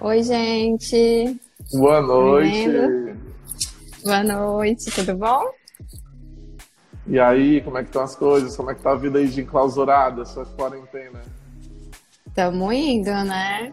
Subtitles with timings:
[0.00, 1.40] Oi, gente.
[1.72, 2.68] Boa noite.
[4.04, 5.50] Boa noite, tudo bom?
[7.06, 8.56] E aí, como é que estão as coisas?
[8.56, 11.22] Como é que tá a vida aí de enclausurada, sua quarentena?
[12.34, 13.72] Tamo indo, né?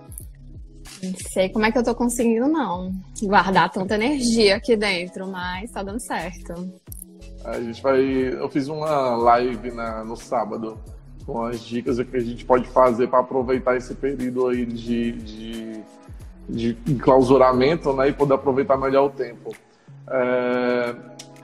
[1.03, 2.93] Não sei como é que eu tô conseguindo, não.
[3.21, 6.53] Guardar tanta energia aqui dentro, mas tá dando certo.
[7.43, 8.01] A gente vai.
[8.01, 10.79] Eu fiz uma live na, no sábado
[11.25, 15.83] com as dicas que a gente pode fazer para aproveitar esse período aí de, de,
[16.49, 19.51] de enclausuramento né, e poder aproveitar melhor o tempo.
[20.07, 20.95] É,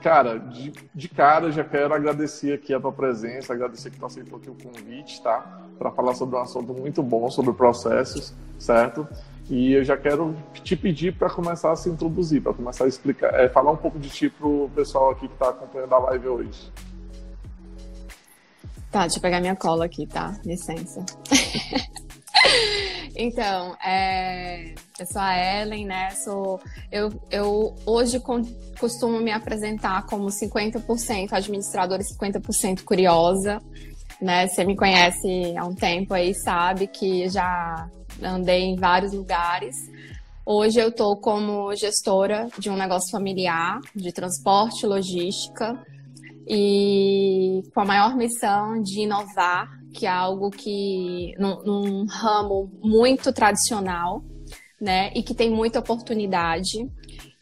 [0.02, 4.38] cara, de, de cara já quero agradecer aqui a tua presença, agradecer que tu aceitou
[4.38, 5.62] aqui o convite, tá?
[5.78, 9.06] Para falar sobre um assunto muito bom, sobre processos, certo?
[9.50, 13.34] E eu já quero te pedir para começar a se introduzir, para começar a explicar,
[13.34, 16.72] é, falar um pouco de ti pro pessoal aqui que está acompanhando a live hoje.
[18.92, 20.38] Tá, deixa eu pegar minha cola aqui, tá?
[20.44, 21.04] Licença.
[23.16, 24.72] então, é...
[25.00, 26.10] eu sou a Ellen, né?
[26.10, 26.60] Sou...
[26.90, 28.22] Eu, eu hoje
[28.78, 33.60] costumo me apresentar como 50% administradora e 50% curiosa.
[34.22, 34.46] Né?
[34.46, 37.88] Você me conhece há um tempo aí, sabe que já
[38.22, 39.76] andei em vários lugares.
[40.44, 45.78] Hoje eu estou como gestora de um negócio familiar de transporte e logística
[46.48, 53.32] e com a maior missão de inovar, que é algo que num, num ramo muito
[53.32, 54.22] tradicional,
[54.80, 56.78] né, e que tem muita oportunidade.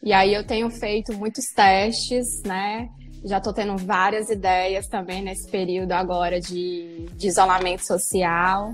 [0.03, 2.89] E aí eu tenho feito muitos testes, né?
[3.25, 8.73] Já estou tendo várias ideias também nesse período agora de, de isolamento social.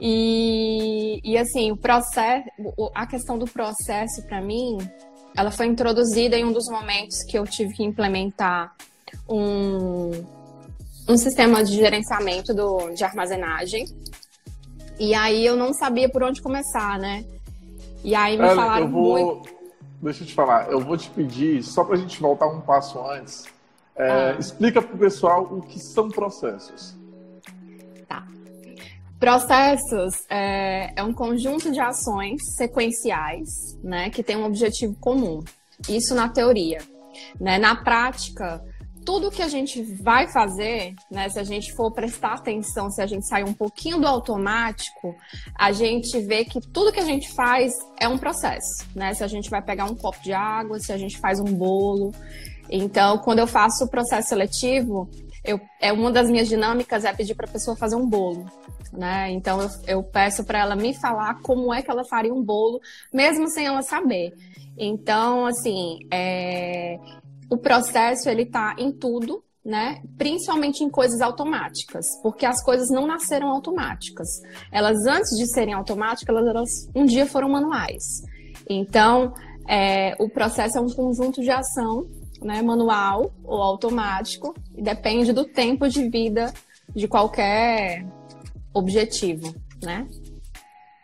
[0.00, 2.48] E, e assim, o processo,
[2.94, 4.78] a questão do processo para mim,
[5.36, 8.74] ela foi introduzida em um dos momentos que eu tive que implementar
[9.28, 10.10] um,
[11.08, 13.86] um sistema de gerenciamento do, de armazenagem.
[14.98, 17.24] E aí eu não sabia por onde começar, né?
[18.02, 19.54] E aí me falaram vou, muito.
[20.02, 23.00] Deixa eu te falar, eu vou te pedir, só para a gente voltar um passo
[23.00, 23.46] antes,
[23.96, 24.36] é, ah.
[24.38, 26.94] explica para o pessoal o que são processos.
[29.18, 33.48] Processos é, é, um conjunto de ações sequenciais,
[33.82, 35.42] né, que tem um objetivo comum.
[35.88, 36.78] Isso na teoria.
[37.40, 37.58] Né?
[37.58, 38.62] Na prática,
[39.04, 43.06] tudo que a gente vai fazer, né, se a gente for prestar atenção, se a
[43.06, 45.14] gente sair um pouquinho do automático,
[45.54, 49.12] a gente vê que tudo que a gente faz é um processo, né?
[49.12, 52.12] Se a gente vai pegar um copo de água, se a gente faz um bolo.
[52.70, 55.08] Então, quando eu faço o processo seletivo,
[55.44, 58.46] eu, é uma das minhas dinâmicas é pedir para a pessoa fazer um bolo
[58.96, 59.30] né?
[59.32, 62.80] Então eu, eu peço para ela me falar como é que ela faria um bolo,
[63.12, 64.34] mesmo sem ela saber.
[64.76, 66.98] Então, assim, é...
[67.50, 70.02] o processo ele tá em tudo, né?
[70.16, 74.28] Principalmente em coisas automáticas, porque as coisas não nasceram automáticas.
[74.72, 78.02] Elas antes de serem automáticas, elas, elas um dia foram manuais.
[78.68, 79.32] Então,
[79.68, 80.14] é...
[80.18, 82.06] o processo é um conjunto de ação,
[82.44, 82.62] né?
[82.62, 86.52] Manual ou automático, e depende do tempo de vida
[86.94, 88.06] de qualquer
[88.72, 90.06] objetivo, né?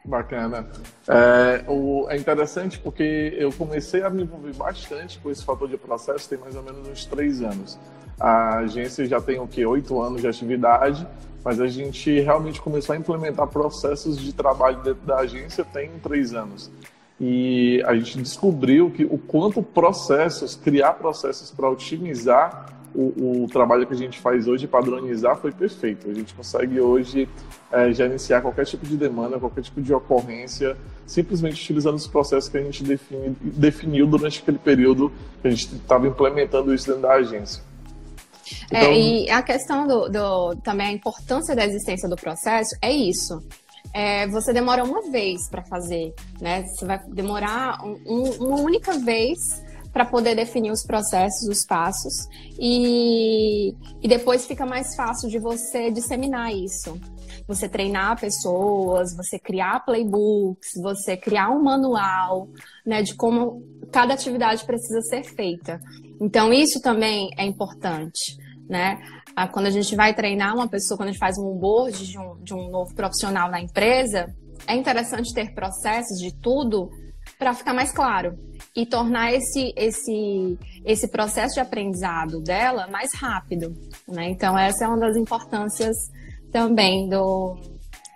[0.05, 0.67] Bacana.
[1.09, 5.77] É, o, é interessante porque eu comecei a me envolver bastante com esse fator de
[5.77, 7.79] processo tem mais ou menos uns três anos.
[8.19, 11.07] A agência já tem o que oito anos de atividade,
[11.45, 16.35] mas a gente realmente começou a implementar processos de trabalho dentro da agência tem três
[16.35, 16.71] anos.
[17.21, 23.87] E a gente descobriu que o quanto processos, criar processos para otimizar o, o, trabalho
[23.87, 26.09] que a gente faz hoje, padronizar, foi perfeito.
[26.09, 27.29] A gente consegue hoje
[27.71, 30.77] é, gerenciar qualquer tipo de demanda, qualquer tipo de ocorrência,
[31.07, 35.75] simplesmente utilizando os processos que a gente defini, definiu durante aquele período que a gente
[35.77, 37.63] estava implementando isso dentro da agência.
[38.73, 38.81] É, então...
[38.81, 43.41] É, e a questão do, do, também a importância da existência do processo é isso.
[43.93, 46.65] É, você demora uma vez para fazer, né?
[46.67, 49.61] Você vai demorar um, um, uma única vez
[49.93, 52.29] para poder definir os processos, os passos,
[52.59, 56.99] e, e depois fica mais fácil de você disseminar isso.
[57.49, 62.49] Você treinar pessoas, você criar playbooks, você criar um manual
[62.87, 65.81] né, de como cada atividade precisa ser feita.
[66.21, 68.39] Então, isso também é importante.
[68.69, 69.03] Né?
[69.35, 72.19] Ah, quando a gente vai treinar uma pessoa, quando a gente faz um onboard de
[72.19, 74.35] um, de um novo profissional na empresa,
[74.67, 76.91] é interessante ter processos de tudo
[77.39, 78.39] para ficar mais claro
[78.75, 83.75] e tornar esse, esse, esse processo de aprendizado dela mais rápido.
[84.07, 84.31] Né?
[84.31, 85.97] Então, essa é uma das importâncias
[86.53, 87.57] também do,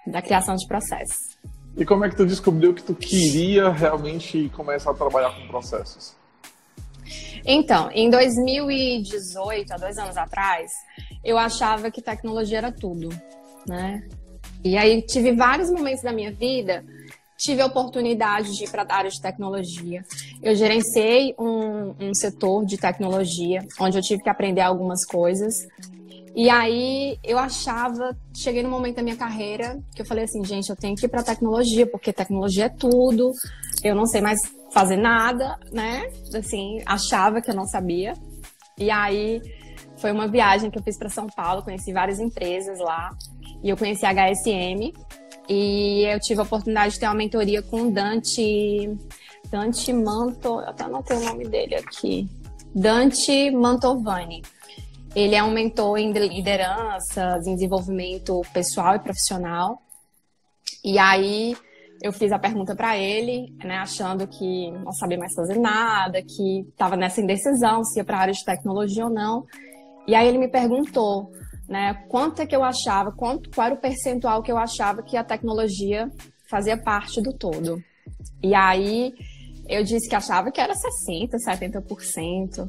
[0.07, 1.35] da criação de processos.
[1.77, 6.15] E como é que tu descobriu que tu queria realmente começar a trabalhar com processos?
[7.45, 10.71] Então, em 2018, há dois anos atrás,
[11.25, 13.09] eu achava que tecnologia era tudo,
[13.67, 14.07] né?
[14.63, 16.85] E aí tive vários momentos da minha vida,
[17.37, 20.05] tive a oportunidade de ir para a área de tecnologia.
[20.43, 25.55] Eu gerenciei um, um setor de tecnologia, onde eu tive que aprender algumas coisas.
[26.35, 30.69] E aí eu achava, cheguei no momento da minha carreira que eu falei assim, gente,
[30.69, 33.33] eu tenho que ir para tecnologia, porque tecnologia é tudo.
[33.83, 34.41] Eu não sei mais
[34.73, 36.11] fazer nada, né?
[36.35, 38.15] Assim, achava que eu não sabia.
[38.77, 39.41] E aí
[40.05, 43.11] foi uma viagem que eu fiz para São Paulo, conheci várias empresas lá.
[43.63, 44.93] E eu conheci a HSM.
[45.49, 48.95] E eu tive a oportunidade de ter uma mentoria com Dante.
[49.51, 50.61] Dante Manto.
[50.61, 52.29] Eu até anotei o nome dele aqui.
[52.75, 54.43] Dante Mantovani.
[55.17, 59.81] Ele é um mentor em lideranças, em desenvolvimento pessoal e profissional.
[60.85, 61.57] E aí
[62.03, 66.61] eu fiz a pergunta para ele, né, achando que não sabia mais fazer nada, que
[66.69, 69.47] estava nessa indecisão se ia para a área de tecnologia ou não.
[70.07, 71.31] E aí ele me perguntou,
[71.69, 75.17] né, quanto é que eu achava, quanto, qual era o percentual que eu achava que
[75.17, 76.11] a tecnologia
[76.49, 77.83] fazia parte do todo.
[78.43, 79.15] E aí
[79.69, 82.69] eu disse que achava que era 60, 70%.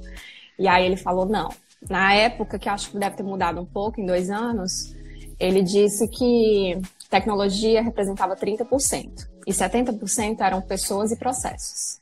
[0.57, 1.49] E aí ele falou não,
[1.89, 4.95] na época, que acho que deve ter mudado um pouco, em dois anos,
[5.39, 6.79] ele disse que
[7.09, 11.99] tecnologia representava 30% e 70% eram pessoas e processos.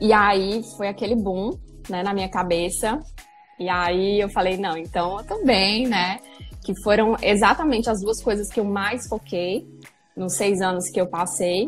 [0.00, 3.02] E aí foi aquele boom né, na minha cabeça.
[3.58, 6.20] E aí eu falei, não, então eu também, né?
[6.64, 9.66] Que foram exatamente as duas coisas que eu mais foquei
[10.16, 11.66] nos seis anos que eu passei.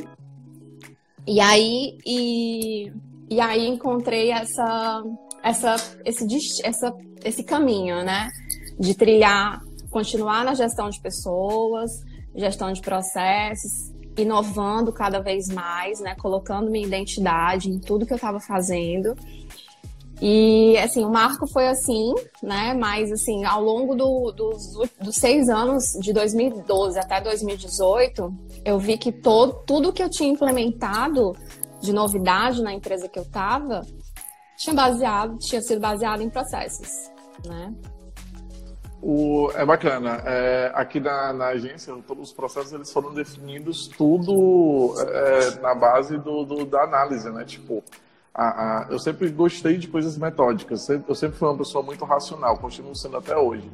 [1.27, 2.93] E aí, e,
[3.31, 5.03] e aí encontrei essa,
[5.43, 6.27] essa, esse,
[6.65, 6.95] essa,
[7.25, 8.31] esse caminho, né?
[8.79, 9.61] De trilhar,
[9.91, 11.91] continuar na gestão de pessoas,
[12.35, 16.15] gestão de processos, inovando cada vez mais, né?
[16.17, 19.15] Colocando minha identidade em tudo que eu estava fazendo.
[20.21, 22.75] E, assim, o marco foi assim, né?
[22.75, 28.33] Mas, assim, ao longo do, dos, dos seis anos, de 2012 até 2018,
[28.65, 31.37] eu vi que todo, tudo que eu tinha implementado
[31.81, 33.87] de novidade na empresa que eu estava
[34.59, 36.91] tinha baseado, tinha sido baseado em processos,
[37.47, 37.73] né?
[39.01, 40.21] O, é bacana.
[40.27, 46.19] É, aqui na, na, agência, todos os processos eles foram definidos tudo é, na base
[46.19, 47.45] do, do, da análise, né?
[47.45, 47.85] Tipo,
[48.39, 50.89] a, a, eu sempre gostei de coisas metódicas.
[50.89, 53.69] Eu sempre fui uma pessoa muito racional, continuo sendo até hoje.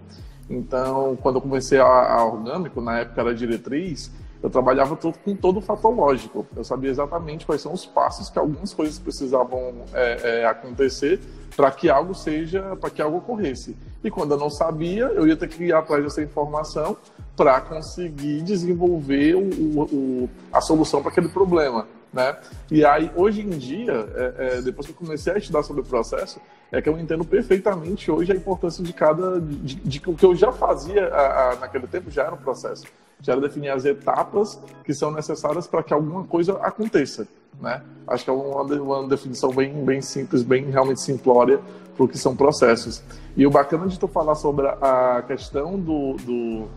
[0.49, 4.11] Então, quando eu comecei a, a orgânico, na época era diretriz,
[4.43, 6.47] eu trabalhava todo, com todo o fator lógico.
[6.57, 11.21] Eu sabia exatamente quais são os passos que algumas coisas precisavam é, é, acontecer
[11.55, 13.77] para que algo seja, para que algo ocorresse.
[14.03, 16.97] E quando eu não sabia, eu ia ter que ir atrás dessa informação
[17.37, 21.87] para conseguir desenvolver o, o, a solução para aquele problema.
[22.15, 22.37] Né?
[22.71, 25.85] E aí, hoje em dia, é, é, depois que eu comecei a estudar sobre o
[25.85, 26.41] processo,
[26.71, 29.41] é que eu entendo perfeitamente hoje a importância de cada.
[29.41, 32.85] de, o que eu já fazia a, a, naquele tempo já era um processo
[33.21, 37.27] já era definir as etapas que são necessárias para que alguma coisa aconteça.
[37.59, 37.83] Né?
[38.07, 41.59] Acho que é uma, uma definição bem, bem simples, bem realmente simplória
[41.97, 43.03] para o que são processos.
[43.35, 46.69] E o bacana de tu falar sobre a questão do, do,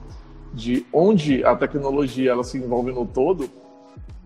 [0.54, 3.50] de onde a tecnologia ela se envolve no todo,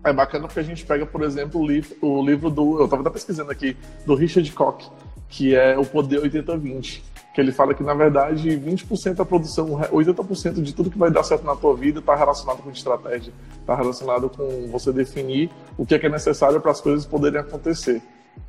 [0.04, 2.78] é bacana porque a gente pega, por exemplo, o livro, o livro do.
[2.78, 4.90] Eu estava pesquisando aqui, do Richard Koch,
[5.28, 10.62] que é O Poder 80-20 que ele fala que, na verdade, 20% da produção, 80%
[10.62, 14.28] de tudo que vai dar certo na tua vida está relacionado com estratégia, está relacionado
[14.28, 18.02] com você definir o que é, que é necessário para as coisas poderem acontecer,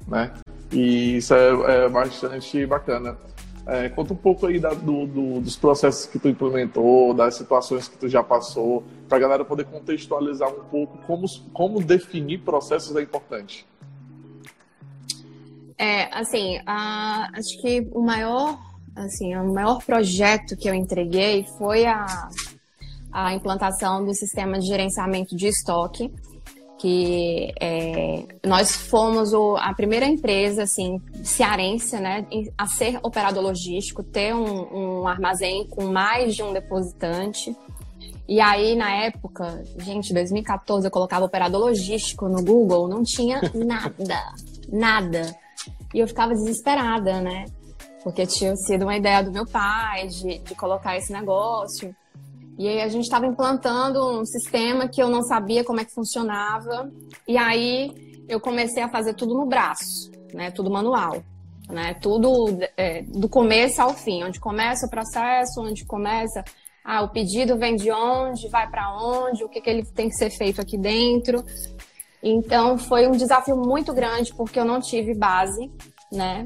[0.08, 0.32] né?
[0.72, 3.16] E isso é, é bastante bacana.
[3.66, 7.88] É, conta um pouco aí da, do, do, dos processos que tu implementou, das situações
[7.88, 12.96] que tu já passou, para a galera poder contextualizar um pouco como, como definir processos
[12.96, 13.66] é importante.
[15.78, 18.58] É, assim, a, acho que o maior
[18.96, 22.06] assim, o maior projeto que eu entreguei foi a,
[23.12, 26.12] a implantação do sistema de gerenciamento de estoque,
[26.84, 34.04] que é, nós fomos o, a primeira empresa assim cearense né, a ser operador logístico,
[34.04, 37.56] ter um, um armazém com mais de um depositante.
[38.28, 44.34] E aí, na época, gente, 2014, eu colocava operador logístico no Google, não tinha nada,
[44.68, 45.34] nada.
[45.94, 47.46] E eu ficava desesperada, né?
[48.04, 51.96] porque tinha sido uma ideia do meu pai de, de colocar esse negócio.
[52.58, 55.94] E aí a gente estava implantando um sistema que eu não sabia como é que
[55.94, 56.92] funcionava.
[57.28, 60.52] E aí eu comecei a fazer tudo no braço, né?
[60.52, 61.24] Tudo manual,
[61.70, 61.96] né?
[61.96, 66.44] Tudo é, do começo ao fim, onde começa o processo, onde começa
[66.86, 70.16] ah, o pedido vem de onde, vai para onde, o que, que ele tem que
[70.16, 71.44] ser feito aqui dentro.
[72.22, 75.72] Então foi um desafio muito grande porque eu não tive base,
[76.12, 76.46] né?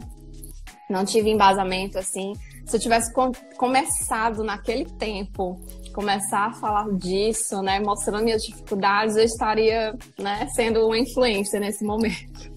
[0.90, 2.34] não tive embasamento assim.
[2.66, 5.60] Se eu tivesse com, começado naquele tempo,
[5.98, 11.84] começar a falar disso, né, mostrando minhas dificuldades, eu estaria, né, sendo uma influência nesse
[11.84, 12.52] momento.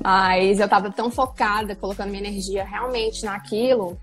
[0.00, 3.98] Mas eu estava tão focada, colocando minha energia realmente naquilo,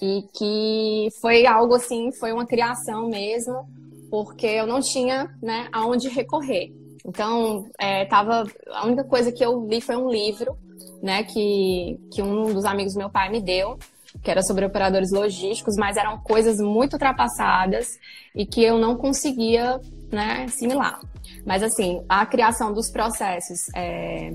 [0.00, 3.68] e que foi algo assim, foi uma criação mesmo,
[4.10, 6.72] porque eu não tinha, né, aonde recorrer.
[7.06, 10.56] Então, é, tava, a única coisa que eu li foi um livro,
[11.00, 13.78] né, que, que um dos amigos do meu pai me deu,
[14.22, 17.98] que era sobre operadores logísticos, mas eram coisas muito ultrapassadas
[18.34, 21.00] e que eu não conseguia, né, assimilar.
[21.44, 24.30] Mas, assim, a criação dos processos é,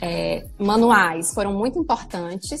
[0.00, 2.60] é, manuais foram muito importantes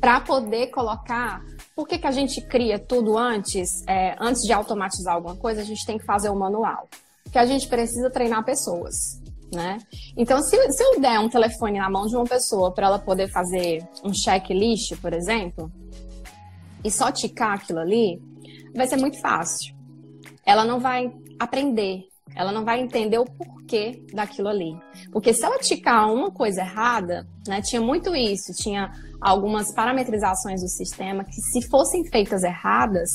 [0.00, 1.42] para poder colocar.
[1.76, 3.68] Por que, que a gente cria tudo antes?
[3.86, 6.88] É, antes de automatizar alguma coisa, a gente tem que fazer o manual.
[7.22, 9.20] Porque a gente precisa treinar pessoas.
[9.52, 9.78] Né?
[10.16, 13.28] Então, se, se eu der um telefone na mão de uma pessoa para ela poder
[13.28, 15.70] fazer um checklist, por exemplo,
[16.84, 18.22] e só ticar aquilo ali,
[18.74, 19.74] vai ser muito fácil.
[20.46, 22.04] Ela não vai aprender,
[22.34, 24.76] ela não vai entender o porquê daquilo ali.
[25.12, 30.68] Porque se ela ticar uma coisa errada, né, tinha muito isso, tinha algumas parametrizações do
[30.68, 33.10] sistema que, se fossem feitas erradas,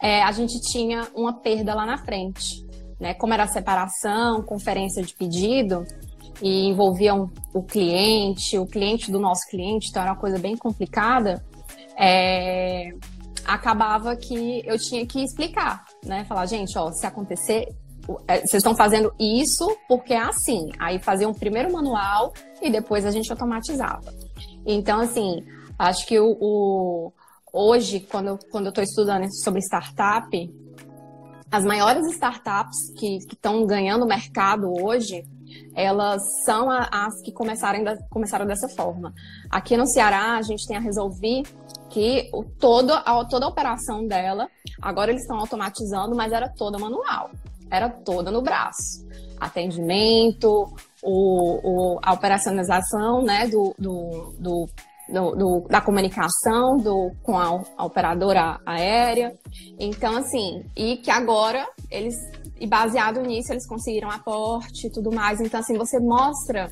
[0.00, 2.66] é, a gente tinha uma perda lá na frente.
[3.00, 3.14] Né?
[3.14, 5.84] Como era separação, conferência de pedido,
[6.42, 11.44] e envolviam o cliente, o cliente do nosso cliente, então era uma coisa bem complicada,
[11.98, 12.94] é,
[13.44, 16.24] acabava que eu tinha que explicar, né?
[16.24, 17.68] Falar, gente, ó, se acontecer
[18.26, 20.70] é, vocês estão fazendo isso porque é assim.
[20.78, 24.12] Aí fazia um primeiro manual e depois a gente automatizava.
[24.66, 25.44] Então, assim,
[25.78, 27.12] acho que o, o
[27.52, 30.28] hoje, quando, quando eu estou estudando sobre startup,
[31.50, 35.24] as maiores startups que estão ganhando mercado hoje,
[35.74, 39.12] elas são as que começaram, começaram dessa forma.
[39.50, 41.42] Aqui no Ceará, a gente tem a Resolvi,
[41.88, 44.48] que o, todo, a, toda a operação dela,
[44.80, 47.30] agora eles estão automatizando, mas era toda manual
[47.70, 49.06] era toda no braço.
[49.38, 50.66] Atendimento,
[51.02, 54.68] o, o a operacionalização né, do, do, do,
[55.10, 59.34] do, da comunicação do, com a, a operadora aérea.
[59.78, 62.14] Então, assim, e que agora eles,
[62.58, 65.40] e baseado nisso, eles conseguiram aporte e tudo mais.
[65.40, 66.70] Então, assim, você mostra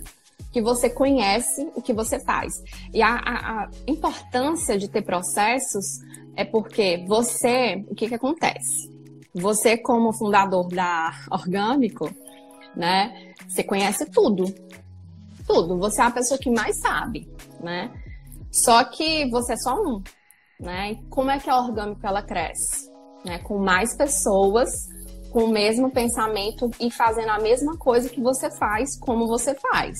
[0.52, 2.52] que você conhece o que você faz.
[2.92, 5.84] E a, a, a importância de ter processos
[6.36, 8.88] é porque você, o que, que acontece?
[9.34, 12.10] Você, como fundador da Orgânico,
[12.74, 13.34] né?
[13.46, 14.44] Você conhece tudo.
[15.46, 15.78] Tudo.
[15.78, 17.28] Você é a pessoa que mais sabe,
[17.60, 17.90] né?
[18.50, 20.02] Só que você é só um,
[20.60, 20.92] né?
[20.92, 22.90] E como é que a Orgânico ela cresce?
[23.24, 23.38] Né?
[23.38, 24.70] Com mais pessoas
[25.30, 29.98] com o mesmo pensamento e fazendo a mesma coisa que você faz, como você faz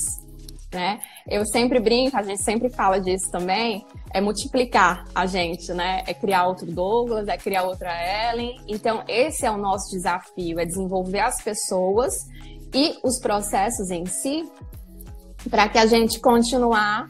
[0.73, 1.01] né?
[1.27, 6.03] Eu sempre brinco, a gente sempre fala disso também, é multiplicar a gente, né?
[6.07, 7.91] É criar outro Douglas, é criar outra
[8.31, 8.61] Ellen.
[8.67, 12.15] Então, esse é o nosso desafio, é desenvolver as pessoas
[12.75, 14.45] e os processos em si
[15.49, 17.09] para que a gente continuar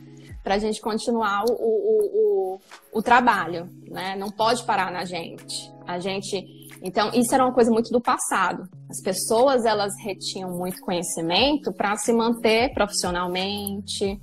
[0.48, 4.16] para a gente continuar o, o, o, o, trabalho, né?
[4.16, 5.70] Não pode parar na gente.
[5.86, 6.42] A gente
[6.80, 8.62] então, isso era uma coisa muito do passado.
[8.88, 14.18] As pessoas, elas retinham muito conhecimento para se manter profissionalmente.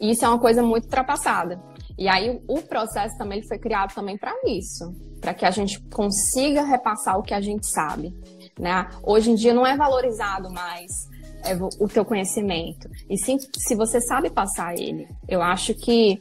[0.00, 1.60] Isso é uma coisa muito ultrapassada.
[1.98, 4.94] E aí, o processo também foi criado também para isso.
[5.20, 8.14] Para que a gente consiga repassar o que a gente sabe.
[8.56, 8.88] Né?
[9.02, 10.92] Hoje em dia não é valorizado mais
[11.78, 12.88] o teu conhecimento.
[13.08, 15.06] E sim, se você sabe passar ele.
[15.28, 16.20] Eu acho que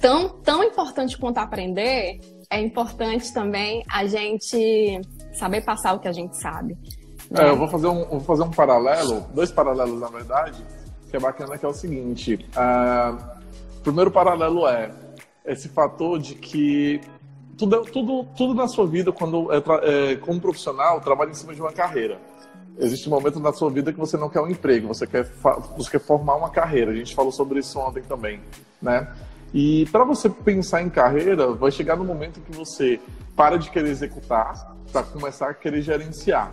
[0.00, 5.00] tão, tão importante quanto aprender, é importante também a gente
[5.32, 6.76] saber passar o que a gente sabe.
[7.30, 7.44] Né?
[7.44, 10.62] É, eu vou fazer, um, vou fazer um paralelo, dois paralelos na verdade,
[11.10, 12.34] que é bacana, que é o seguinte.
[12.34, 13.18] Uh,
[13.82, 14.90] primeiro paralelo é
[15.44, 17.00] esse fator de que
[17.56, 21.60] tudo, tudo, tudo na sua vida, quando é, é, como profissional, trabalha em cima de
[21.60, 22.20] uma carreira.
[22.78, 25.26] Existe um momento na sua vida que você não quer um emprego, você quer,
[25.76, 26.90] você quer formar uma carreira.
[26.90, 28.40] A gente falou sobre isso ontem também,
[28.80, 29.08] né?
[29.54, 33.00] E para você pensar em carreira, vai chegar no momento que você
[33.34, 36.50] para de querer executar para começar a querer gerenciar.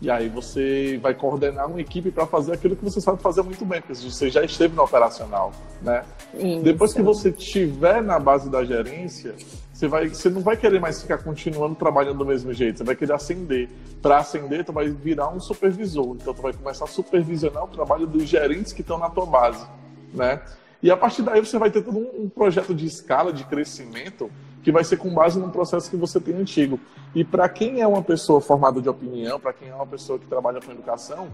[0.00, 3.64] E aí você vai coordenar uma equipe para fazer aquilo que você sabe fazer muito
[3.64, 6.04] bem, porque você já esteve no operacional, né?
[6.34, 6.62] Isso.
[6.62, 9.34] Depois que você estiver na base da gerência,
[9.76, 12.96] você, vai, você não vai querer mais ficar continuando trabalhando do mesmo jeito, você vai
[12.96, 13.68] querer ascender.
[14.00, 18.06] Para ascender, tu vai virar um supervisor, então tu vai começar a supervisionar o trabalho
[18.06, 19.66] dos gerentes que estão na tua base,
[20.14, 20.40] né?
[20.82, 24.30] E a partir daí você vai ter todo um projeto de escala, de crescimento,
[24.62, 26.80] que vai ser com base num processo que você tem antigo.
[27.14, 30.26] E para quem é uma pessoa formada de opinião, para quem é uma pessoa que
[30.26, 31.28] trabalha com educação,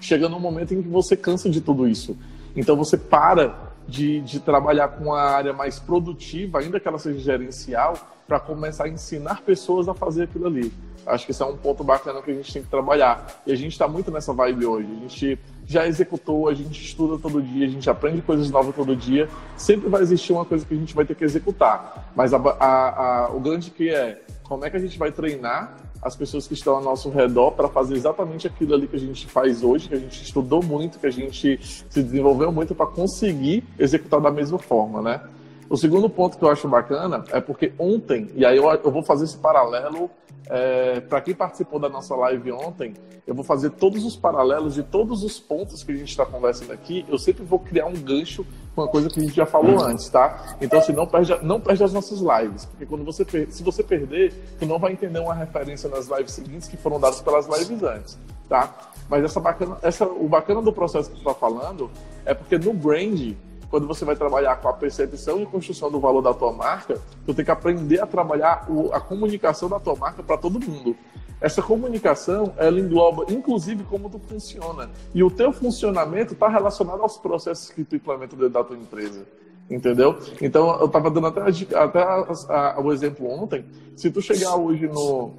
[0.00, 2.16] chega num momento em que você cansa de tudo isso.
[2.56, 7.18] Então você para de, de trabalhar com a área mais produtiva, ainda que ela seja
[7.18, 7.94] gerencial,
[8.26, 10.72] para começar a ensinar pessoas a fazer aquilo ali.
[11.06, 13.40] Acho que isso é um ponto bacana que a gente tem que trabalhar.
[13.46, 14.88] E a gente está muito nessa vibe hoje.
[14.90, 18.96] A gente já executou, a gente estuda todo dia, a gente aprende coisas novas todo
[18.96, 19.28] dia.
[19.56, 22.10] Sempre vai existir uma coisa que a gente vai ter que executar.
[22.16, 25.76] Mas a, a, a, o grande que é como é que a gente vai treinar
[26.06, 29.26] as pessoas que estão ao nosso redor para fazer exatamente aquilo ali que a gente
[29.26, 31.58] faz hoje, que a gente estudou muito, que a gente
[31.90, 35.20] se desenvolveu muito para conseguir executar da mesma forma, né?
[35.68, 39.02] O segundo ponto que eu acho bacana é porque ontem, e aí eu, eu vou
[39.02, 40.10] fazer esse paralelo
[40.48, 42.94] é, para quem participou da nossa live ontem,
[43.26, 46.72] eu vou fazer todos os paralelos de todos os pontos que a gente está conversando
[46.72, 47.04] aqui.
[47.08, 50.08] Eu sempre vou criar um gancho com uma coisa que a gente já falou antes,
[50.08, 50.56] tá?
[50.60, 54.32] Então, assim, não perde, não perde as nossas lives, porque quando você se você perder,
[54.58, 58.16] tu não vai entender uma referência nas lives seguintes que foram dadas pelas lives antes,
[58.48, 58.72] tá?
[59.08, 61.90] Mas essa bacana, essa, o bacana do processo que tu está falando
[62.24, 63.34] é porque no brand
[63.70, 67.34] quando você vai trabalhar com a percepção e construção do valor da tua marca, tu
[67.34, 70.96] tem que aprender a trabalhar o, a comunicação da tua marca para todo mundo.
[71.40, 74.90] Essa comunicação, ela engloba, inclusive, como tu funciona.
[75.14, 79.26] E o teu funcionamento está relacionado aos processos que tu implementa dentro da tua empresa.
[79.68, 80.18] Entendeu?
[80.40, 81.40] Então, eu estava dando até,
[81.76, 83.66] até a, a, o exemplo ontem.
[83.96, 85.34] Se tu chegar hoje no,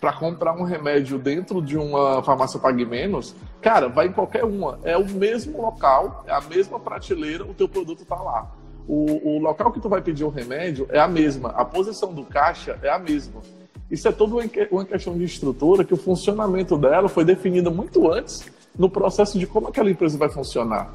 [0.00, 4.78] para comprar um remédio dentro de uma farmácia Pague Menos, cara, vai em qualquer uma.
[4.82, 8.50] É o mesmo local, é a mesma prateleira, o teu produto está lá.
[8.88, 12.24] O, o, local que tu vai pedir o remédio é a mesma, a posição do
[12.24, 13.42] caixa é a mesma.
[13.90, 14.36] Isso é toda
[14.70, 18.44] uma questão de estrutura que o funcionamento dela foi definido muito antes
[18.78, 20.94] no processo de como aquela empresa vai funcionar.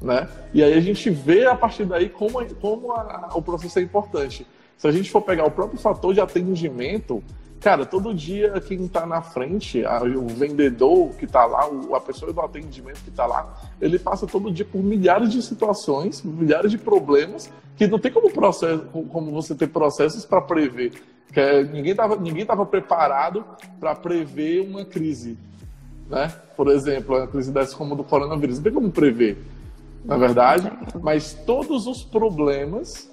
[0.00, 0.28] Né?
[0.52, 4.46] E aí a gente vê a partir daí como, como a, o processo é importante.
[4.76, 7.22] Se a gente for pegar o próprio fator de atendimento,
[7.64, 12.00] Cara, todo dia quem está na frente, a, o vendedor que está lá, o, a
[12.00, 16.70] pessoa do atendimento que está lá, ele passa todo dia por milhares de situações, milhares
[16.70, 20.92] de problemas, que não tem como, processo, como você ter processos para prever.
[21.32, 23.42] Que é, ninguém estava ninguém tava preparado
[23.80, 25.38] para prever uma crise.
[26.10, 26.30] Né?
[26.54, 28.58] Por exemplo, a crise dessa como do coronavírus.
[28.58, 29.42] Não tem como prever,
[30.04, 33.10] na é verdade, mas todos os problemas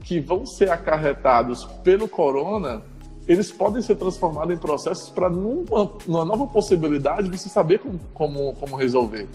[0.00, 2.82] que vão ser acarretados pelo corona
[3.26, 8.54] eles podem ser transformados em processos para numa, numa, nova possibilidade você saber como, como,
[8.54, 9.28] como resolver.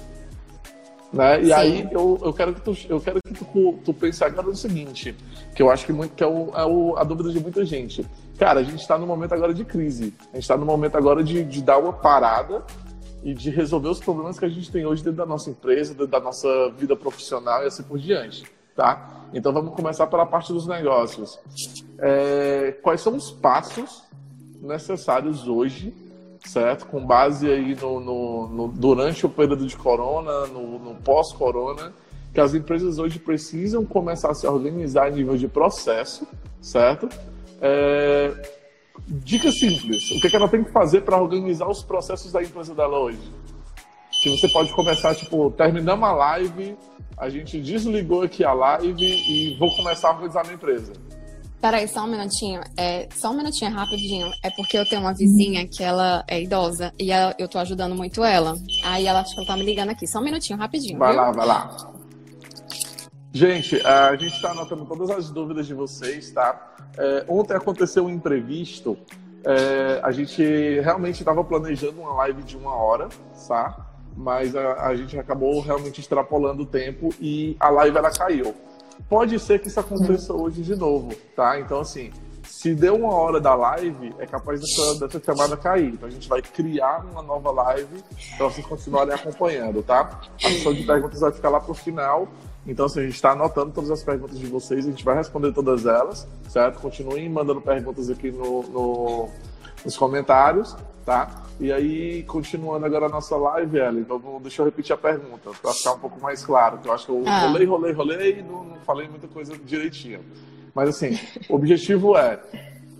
[1.12, 1.42] Né?
[1.42, 1.54] E Sim.
[1.54, 5.16] aí eu, eu quero que, tu, eu quero que tu, tu pense agora no seguinte,
[5.56, 8.06] que eu acho que, muito, que é, o, é o, a dúvida de muita gente.
[8.38, 10.14] Cara, a gente está no momento agora de crise.
[10.32, 12.64] A gente está no momento agora de, de dar uma parada
[13.24, 16.08] e de resolver os problemas que a gente tem hoje dentro da nossa empresa, dentro
[16.08, 18.44] da nossa vida profissional e assim por diante
[18.78, 19.26] tá?
[19.34, 21.38] Então vamos começar pela parte dos negócios.
[22.00, 24.04] É, quais são os passos
[24.62, 25.94] necessários hoje,
[26.46, 26.86] certo?
[26.88, 31.94] Com base aí no, no, no durante o período de corona, no, no pós-corona,
[32.34, 36.28] que as empresas hoje precisam começar a se organizar em nível de processo,
[36.62, 37.10] certo?
[37.62, 38.32] É,
[39.08, 42.42] dica simples: o que, é que ela tem que fazer para organizar os processos da
[42.42, 43.20] empresa dela hoje?
[44.22, 46.76] Que você pode começar, tipo, terminamos a live,
[47.18, 50.94] a gente desligou aqui a live e vou começar a organizar a minha empresa.
[51.62, 52.62] Peraí, só um minutinho.
[52.78, 54.32] É, só um minutinho, rapidinho.
[54.44, 57.96] É porque eu tenho uma vizinha que ela é idosa e ela, eu tô ajudando
[57.96, 58.56] muito ela.
[58.84, 60.08] Aí ela acho que ela tá me ligando aqui.
[60.08, 61.00] Só um minutinho, rapidinho.
[61.00, 61.22] Vai viu?
[61.22, 61.92] lá, vai lá.
[63.34, 66.76] Gente, a gente está anotando todas as dúvidas de vocês, tá?
[66.98, 68.98] É, ontem aconteceu um imprevisto.
[69.44, 70.42] É, a gente
[70.82, 73.10] realmente estava planejando uma live de uma hora,
[73.48, 73.88] tá?
[74.18, 78.56] mas a, a, gente acabou realmente extrapolando o tempo e a live ela caiu.
[79.10, 80.44] Pode ser que isso aconteça uhum.
[80.44, 81.60] hoje de novo, tá?
[81.60, 82.12] Então, assim,
[82.44, 85.94] se deu uma hora da live, é capaz dessa, dessa chamada cair.
[85.94, 88.04] Então, a gente vai criar uma nova live
[88.38, 90.20] para vocês continuarem acompanhando, tá?
[90.44, 92.28] A sessão de perguntas vai ficar lá pro final.
[92.66, 95.54] Então, assim, a gente está anotando todas as perguntas de vocês, a gente vai responder
[95.54, 96.80] todas elas, certo?
[96.80, 99.30] Continuem mandando perguntas aqui no, no
[99.86, 100.76] nos comentários,
[101.08, 101.42] tá?
[101.58, 105.72] E aí, continuando agora a nossa live, Ellen, então deixa eu repetir a pergunta, para
[105.72, 107.48] ficar um pouco mais claro, que eu acho que eu ah.
[107.48, 110.20] rolei, rolei, rolei e não, não falei muita coisa direitinho.
[110.76, 111.18] Mas assim,
[111.50, 112.38] o objetivo é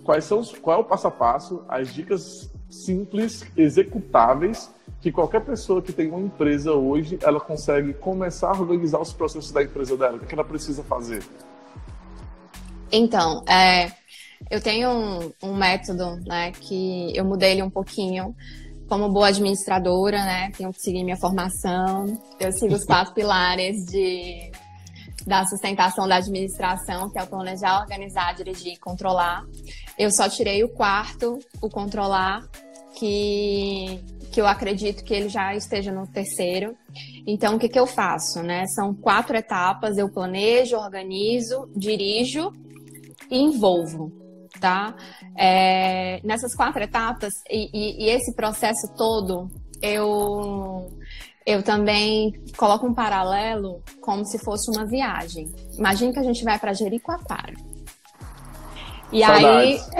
[0.02, 4.70] quais são os, qual é o passo a passo, as dicas simples, executáveis,
[5.02, 9.52] que qualquer pessoa que tem uma empresa hoje, ela consegue começar a organizar os processos
[9.52, 10.16] da empresa dela.
[10.16, 11.22] O que ela precisa fazer?
[12.90, 13.92] Então, é,
[14.50, 18.34] eu tenho um, um método, né, que eu mudei ele um pouquinho.
[18.88, 22.18] Como boa administradora, né, tenho que seguir minha formação.
[22.40, 24.50] Eu sigo os quatro pilares de
[25.26, 29.44] da sustentação da administração, que é o planejar, organizar, dirigir e controlar.
[29.98, 32.48] Eu só tirei o quarto, o controlar,
[32.98, 34.00] que,
[34.32, 36.74] que eu acredito que ele já esteja no terceiro.
[37.26, 38.42] Então, o que, que eu faço?
[38.42, 38.66] Né?
[38.68, 42.50] São quatro etapas: eu planejo, organizo, dirijo
[43.30, 44.10] e envolvo.
[44.60, 44.94] Tá?
[45.36, 49.50] É, nessas quatro etapas, e, e, e esse processo todo,
[49.82, 50.88] eu,
[51.46, 55.52] eu também coloco um paralelo como se fosse uma viagem.
[55.76, 57.54] Imagina que a gente vai para Jericoacoara.
[59.12, 59.88] E Saudades.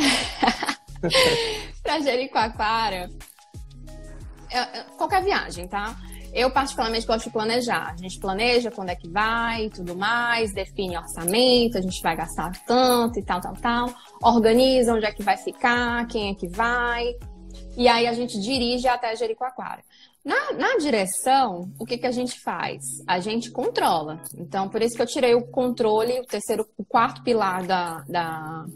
[1.02, 3.10] aí, para Jericoacoara,
[4.50, 5.96] é, é, qualquer viagem, tá?
[6.32, 7.92] Eu, particularmente, gosto de planejar.
[7.92, 12.16] A gente planeja quando é que vai e tudo mais, define orçamento, a gente vai
[12.16, 13.94] gastar tanto e tal, tal, tal.
[14.22, 17.14] Organiza onde é que vai ficar, quem é que vai.
[17.76, 19.82] E aí a gente dirige até Jericoacoara.
[20.24, 22.84] Na, na direção, o que, que a gente faz?
[23.06, 24.20] A gente controla.
[24.36, 28.66] Então, por isso que eu tirei o controle, o terceiro, o quarto pilar da, da,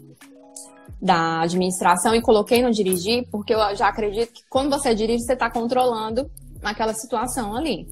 [0.99, 5.33] da administração e coloquei no dirigir, porque eu já acredito que quando você dirige, você
[5.33, 6.31] está controlando
[6.63, 7.85] naquela situação ali.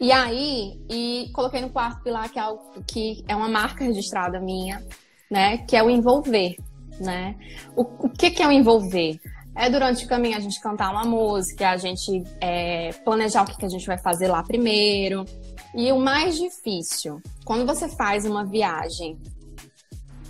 [0.00, 4.40] E aí, e coloquei no quarto pilar que é, algo, que é uma marca registrada
[4.40, 4.82] minha,
[5.30, 5.58] né?
[5.58, 6.56] Que é o envolver,
[6.98, 7.36] né?
[7.76, 9.20] O, o que, que é o envolver?
[9.54, 13.58] É durante o caminho a gente cantar uma música, a gente é, planejar o que,
[13.58, 15.26] que a gente vai fazer lá primeiro.
[15.74, 19.18] E o mais difícil, quando você faz uma viagem,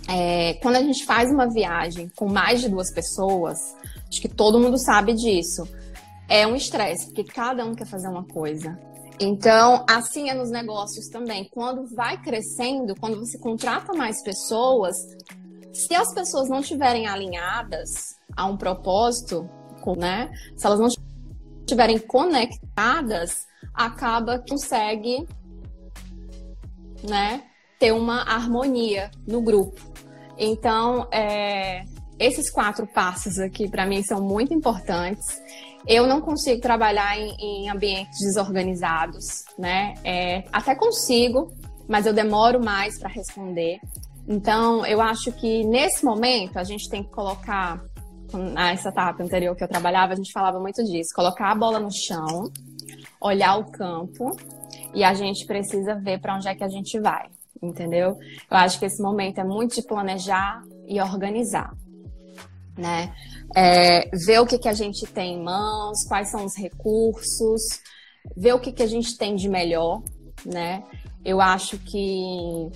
[0.09, 3.57] é, quando a gente faz uma viagem com mais de duas pessoas,
[4.09, 5.65] acho que todo mundo sabe disso
[6.31, 8.79] é um estresse, porque cada um quer fazer uma coisa.
[9.19, 11.49] Então, assim é nos negócios também.
[11.51, 14.95] Quando vai crescendo, quando você contrata mais pessoas,
[15.73, 19.47] se as pessoas não estiverem alinhadas a um propósito,
[19.97, 20.31] né?
[20.55, 20.87] Se elas não
[21.59, 25.27] estiverem conectadas, acaba que consegue,
[27.03, 27.43] né,
[27.77, 29.81] ter uma harmonia no grupo.
[30.37, 31.83] Então, é,
[32.17, 35.41] esses quatro passos aqui para mim são muito importantes.
[35.87, 39.95] Eu não consigo trabalhar em, em ambientes desorganizados, né?
[40.03, 41.51] É, até consigo,
[41.87, 43.79] mas eu demoro mais para responder.
[44.27, 47.81] Então, eu acho que nesse momento a gente tem que colocar,
[48.33, 51.91] nessa etapa anterior que eu trabalhava, a gente falava muito disso, colocar a bola no
[51.91, 52.51] chão,
[53.19, 54.29] olhar o campo
[54.93, 57.27] e a gente precisa ver para onde é que a gente vai,
[57.61, 58.17] entendeu?
[58.49, 61.73] Eu acho que esse momento é muito de planejar e organizar,
[62.77, 63.13] né?
[63.55, 67.61] é, ver o que, que a gente tem em mãos, quais são os recursos,
[68.35, 70.01] ver o que, que a gente tem de melhor,
[70.45, 70.83] né?
[71.23, 72.69] Eu acho que,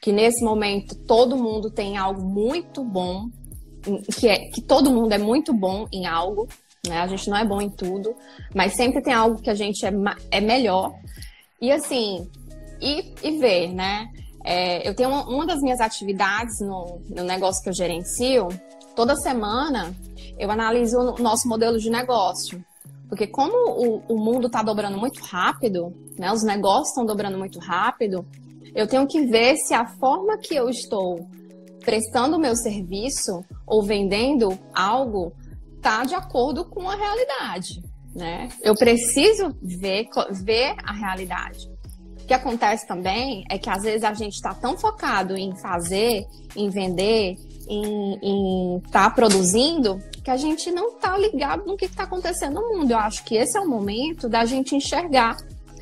[0.00, 3.28] que nesse momento todo mundo tem algo muito bom,
[4.18, 6.48] que, é, que todo mundo é muito bom em algo,
[6.86, 6.98] né?
[7.00, 8.14] A gente não é bom em tudo,
[8.54, 9.92] mas sempre tem algo que a gente é,
[10.30, 10.92] é melhor.
[11.60, 12.28] E assim,
[12.80, 14.08] e, e ver, né?
[14.44, 18.48] É, eu tenho uma, uma, das minhas atividades no, no negócio que eu gerencio,
[19.00, 19.94] toda semana
[20.38, 22.62] eu analiso o nosso modelo de negócio.
[23.08, 27.58] Porque como o, o mundo está dobrando muito rápido, né, os negócios estão dobrando muito
[27.58, 28.26] rápido,
[28.74, 31.26] eu tenho que ver se a forma que eu estou
[31.82, 35.32] prestando o meu serviço ou vendendo algo
[35.76, 37.82] está de acordo com a realidade.
[38.14, 38.50] Né?
[38.60, 40.08] Eu preciso ver,
[40.44, 41.70] ver a realidade.
[42.22, 46.26] O que acontece também é que às vezes a gente está tão focado em fazer,
[46.54, 47.38] em vender,
[47.72, 52.68] em estar tá produzindo, que a gente não está ligado no que está acontecendo no
[52.68, 52.90] mundo.
[52.90, 55.36] Eu acho que esse é o momento da gente enxergar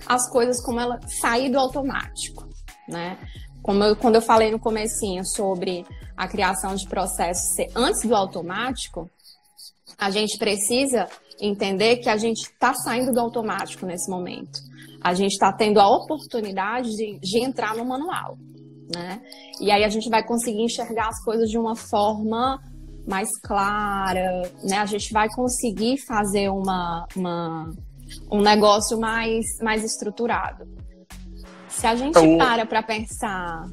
[0.06, 2.46] as coisas como ela sair do automático,
[2.86, 3.18] né?
[3.62, 5.84] Como eu, quando eu falei no comecinho sobre
[6.16, 9.10] a criação de processos ser antes do automático,
[9.96, 11.08] a gente precisa
[11.40, 14.60] entender que a gente está saindo do automático nesse momento.
[15.00, 18.36] A gente está tendo a oportunidade de, de entrar no manual
[18.94, 19.20] né?
[19.60, 22.60] E aí a gente vai conseguir enxergar as coisas de uma forma
[23.06, 24.78] mais clara, né?
[24.78, 27.72] A gente vai conseguir fazer uma, uma
[28.30, 30.66] um negócio mais, mais estruturado.
[31.68, 33.66] Se a gente então, para para pensar,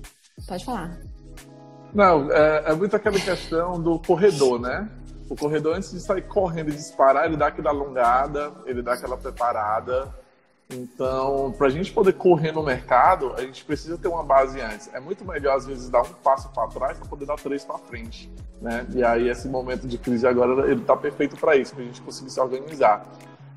[0.48, 0.98] pode falar.
[1.94, 4.90] Não, é, é muito aquela questão do corredor, né?
[5.30, 9.18] O corredor, antes de sair correndo e disparar, ele dá aquela alongada, ele dá aquela
[9.18, 10.14] preparada
[10.70, 14.90] então, para a gente poder correr no mercado, a gente precisa ter uma base antes.
[14.94, 17.78] É muito melhor, às vezes, dar um passo para trás para poder dar três para
[17.78, 18.32] frente.
[18.60, 18.86] Né?
[18.96, 22.02] E aí, esse momento de crise agora, ele está perfeito para isso, para a gente
[22.02, 23.06] conseguir se organizar.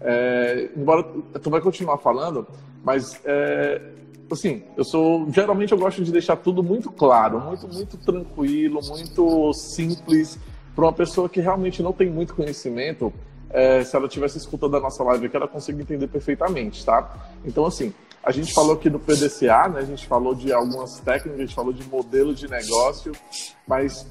[0.01, 2.47] É, embora tu vai continuar falando,
[2.85, 3.81] mas é,
[4.31, 9.53] assim, eu sou geralmente eu gosto de deixar tudo muito claro, muito muito tranquilo, muito
[9.55, 10.39] simples
[10.75, 13.13] para uma pessoa que realmente não tem muito conhecimento
[13.51, 17.31] é, se ela estivesse escutando a nossa live aqui, ela consegue entender perfeitamente, tá?
[17.45, 19.81] Então, assim, a gente falou aqui do PDCA, né?
[19.81, 23.13] A gente falou de algumas técnicas, a gente falou de modelo de negócio,
[23.67, 24.07] mas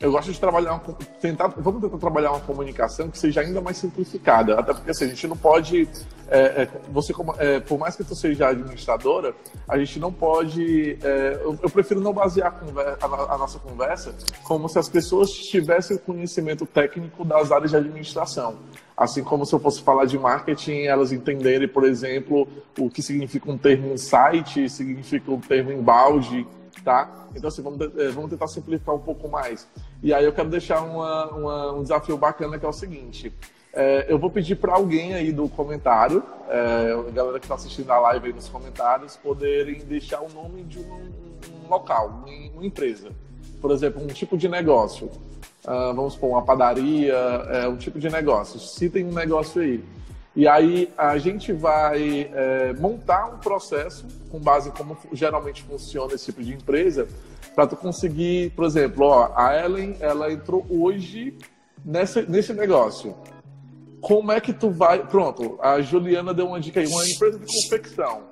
[0.00, 0.80] eu gosto de trabalhar,
[1.20, 5.08] tentar, vamos tentar trabalhar uma comunicação que seja ainda mais simplificada, até porque assim, a
[5.08, 5.88] gente não pode,
[6.28, 9.34] é, é, você é, por mais que tu seja administradora,
[9.68, 13.58] a gente não pode, é, eu, eu, prefiro não basear a, conversa, a, a, nossa
[13.58, 18.56] conversa como se as pessoas tivessem o conhecimento técnico das áreas de administração.
[18.96, 22.46] Assim como se eu fosse falar de marketing, elas entenderem, por exemplo,
[22.78, 26.46] o que significa um termo insight, significa um termo embalde,
[26.82, 27.28] tá?
[27.34, 29.66] Então, assim, vamos, é, vamos tentar simplificar um pouco mais.
[30.02, 33.32] E aí eu quero deixar uma, uma, um desafio bacana que é o seguinte.
[33.72, 37.90] É, eu vou pedir para alguém aí do comentário, é, a galera que está assistindo
[37.90, 41.12] a live aí nos comentários, poderem deixar o nome de um,
[41.64, 43.10] um local, uma empresa.
[43.60, 45.10] Por exemplo, um tipo de negócio.
[45.64, 48.58] Uh, vamos supor, uma padaria, é, um tipo de negócio.
[48.58, 49.84] Citem um negócio aí.
[50.38, 56.14] E aí a gente vai é, montar um processo com base em como geralmente funciona
[56.14, 57.08] esse tipo de empresa,
[57.56, 61.36] para tu conseguir, por exemplo, ó, a Ellen, ela entrou hoje
[61.84, 63.16] nessa, nesse negócio.
[64.00, 65.04] Como é que tu vai.
[65.04, 68.22] Pronto, a Juliana deu uma dica aí, uma empresa de confecção,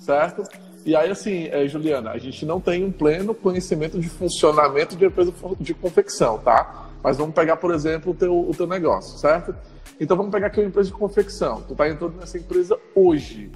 [0.00, 0.42] certo?
[0.84, 5.06] E aí, assim, é, Juliana, a gente não tem um pleno conhecimento de funcionamento de
[5.06, 6.90] empresa de confecção, tá?
[7.02, 9.54] Mas vamos pegar, por exemplo, o teu, o teu negócio, certo?
[10.00, 11.62] Então vamos pegar aqui uma empresa de confecção.
[11.62, 13.50] Tu está entrando nessa empresa hoje.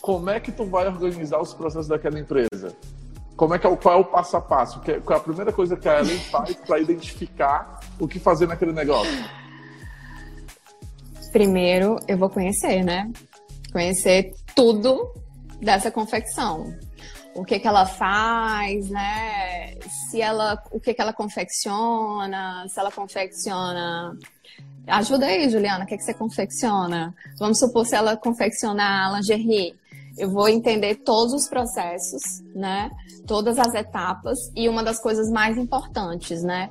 [0.00, 2.74] Como é que tu vai organizar os processos daquela empresa?
[3.36, 4.80] Como é que é, qual é o passo a passo?
[5.04, 8.72] Qual é a primeira coisa que a Ellen faz para identificar o que fazer naquele
[8.72, 9.12] negócio?
[11.32, 13.10] Primeiro, eu vou conhecer, né?
[13.72, 15.12] Conhecer tudo
[15.60, 16.72] dessa confecção.
[17.34, 19.74] O que que ela faz, né?
[20.10, 24.12] Se ela, o que que ela confecciona, se ela confecciona
[24.86, 27.14] Ajuda aí, Juliana, o que, é que você confecciona?
[27.38, 29.74] Vamos supor se ela confeccionar lingerie.
[30.18, 32.90] Eu vou entender todos os processos, né?
[33.26, 36.70] Todas as etapas e uma das coisas mais importantes, né?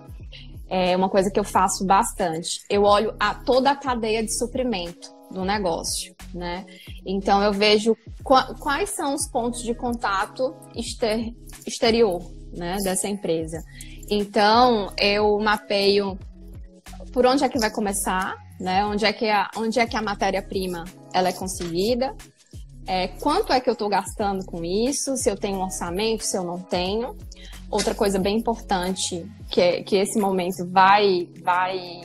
[0.68, 2.62] É uma coisa que eu faço bastante.
[2.70, 6.66] Eu olho a toda a cadeia de suprimento do negócio, né?
[7.06, 11.34] Então eu vejo quais são os pontos de contato exter
[11.66, 13.64] exterior, né, dessa empresa.
[14.10, 16.18] Então eu mapeio
[17.12, 18.86] por onde é que vai começar, né?
[18.86, 22.16] Onde é que a, onde é que a matéria-prima ela é conseguida,
[22.90, 26.36] é, quanto é que eu estou gastando com isso, se eu tenho um orçamento, se
[26.36, 27.16] eu não tenho.
[27.70, 32.02] Outra coisa bem importante que, que esse momento vai, vai,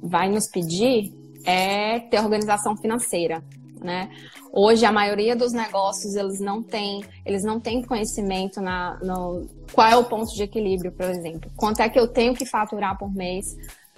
[0.00, 1.12] vai nos pedir
[1.44, 3.42] é ter organização financeira,
[3.82, 4.10] né?
[4.52, 9.88] Hoje a maioria dos negócios eles não têm, eles não têm conhecimento na no qual
[9.88, 11.50] é o ponto de equilíbrio, por exemplo.
[11.56, 13.44] Quanto é que eu tenho que faturar por mês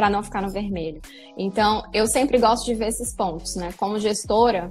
[0.00, 0.98] para não ficar no vermelho.
[1.36, 3.70] Então, eu sempre gosto de ver esses pontos, né?
[3.76, 4.70] Como gestora,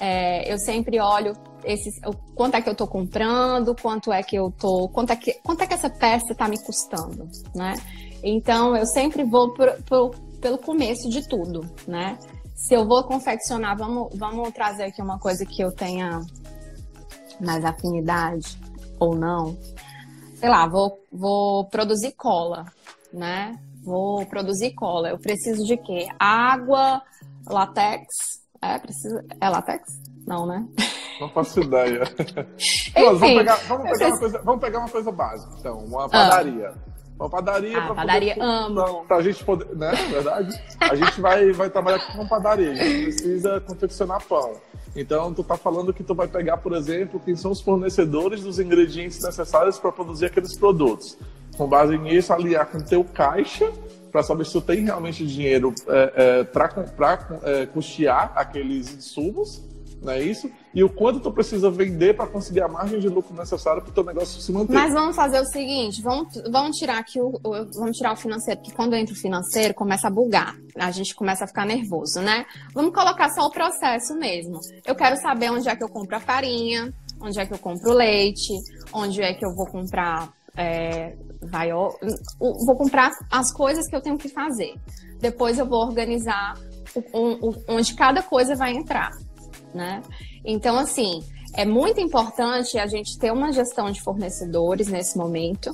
[0.00, 1.32] é, eu sempre olho
[1.62, 1.94] esses,
[2.34, 5.60] quanto é que eu estou comprando, quanto é que eu tô, quanto é que, quanto
[5.62, 7.74] é que essa peça está me custando, né?
[8.20, 10.10] Então, eu sempre vou pro, pro,
[10.40, 12.18] pelo começo de tudo, né?
[12.56, 16.20] Se eu vou confeccionar, vamos, vamos trazer aqui uma coisa que eu tenha
[17.40, 18.58] mais afinidade
[18.98, 19.56] ou não.
[20.34, 22.64] Sei lá, vou, vou produzir cola,
[23.12, 23.56] né?
[23.84, 25.10] Vou produzir cola.
[25.10, 26.08] Eu preciso de quê?
[26.18, 27.02] Água,
[27.46, 28.42] latex.
[28.62, 29.24] É, precisa...
[29.40, 30.00] é latex?
[30.26, 30.66] Não, né?
[31.20, 32.02] Não faço ideia.
[32.96, 36.68] Enfim, vamos pegar, vamos, pegar uma coisa, vamos pegar uma coisa básica, então, uma padaria.
[36.70, 36.94] Ah.
[37.16, 38.74] Uma padaria ah, padaria poder, amo.
[38.74, 40.60] Pra, pra gente poder, né, na verdade?
[40.80, 44.54] A gente vai, vai trabalhar com padaria, a gente precisa confeccionar pão.
[44.96, 48.58] Então, tu tá falando que tu vai pegar, por exemplo, quem são os fornecedores dos
[48.58, 51.16] ingredientes necessários para produzir aqueles produtos
[51.56, 53.70] com base nisso, aliar com o teu caixa
[54.14, 56.70] para saber se tu tem realmente dinheiro é, é, para
[57.42, 59.60] é, custear aqueles insumos,
[60.00, 60.48] não é isso?
[60.72, 63.92] E o quanto tu precisa vender para conseguir a margem de lucro necessária para o
[63.92, 64.72] teu negócio se manter.
[64.72, 68.76] Mas vamos fazer o seguinte, vamos, vamos tirar aqui o, vamos tirar o financeiro, porque
[68.76, 72.44] quando entra o financeiro começa a bugar, a gente começa a ficar nervoso, né?
[72.72, 74.60] Vamos colocar só o processo mesmo.
[74.86, 77.90] Eu quero saber onde é que eu compro a farinha, onde é que eu compro
[77.90, 78.52] o leite,
[78.92, 84.16] onde é que eu vou comprar é, vai, vou comprar as coisas que eu tenho
[84.16, 84.74] que fazer.
[85.20, 86.54] Depois eu vou organizar
[87.68, 89.10] onde cada coisa vai entrar,
[89.74, 90.02] né?
[90.44, 91.22] Então, assim,
[91.56, 95.72] é muito importante a gente ter uma gestão de fornecedores nesse momento,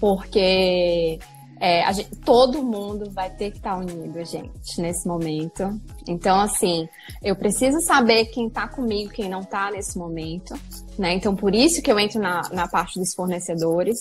[0.00, 1.18] porque
[1.64, 5.80] é, gente, todo mundo vai ter que estar tá unido, gente, nesse momento.
[6.08, 6.88] Então, assim,
[7.22, 10.54] eu preciso saber quem está comigo, quem não está nesse momento,
[10.98, 11.14] né?
[11.14, 13.96] Então, por isso que eu entro na, na parte dos fornecedores.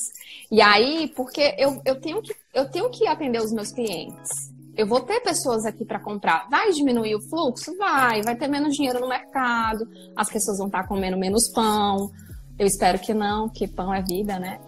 [0.49, 4.51] E aí, porque eu, eu, tenho que, eu tenho que atender os meus clientes.
[4.75, 6.49] Eu vou ter pessoas aqui para comprar.
[6.49, 7.77] Vai diminuir o fluxo?
[7.77, 8.23] Vai.
[8.23, 9.87] Vai ter menos dinheiro no mercado.
[10.15, 12.09] As pessoas vão estar tá comendo menos pão.
[12.57, 14.59] Eu espero que não, que pão é vida, né?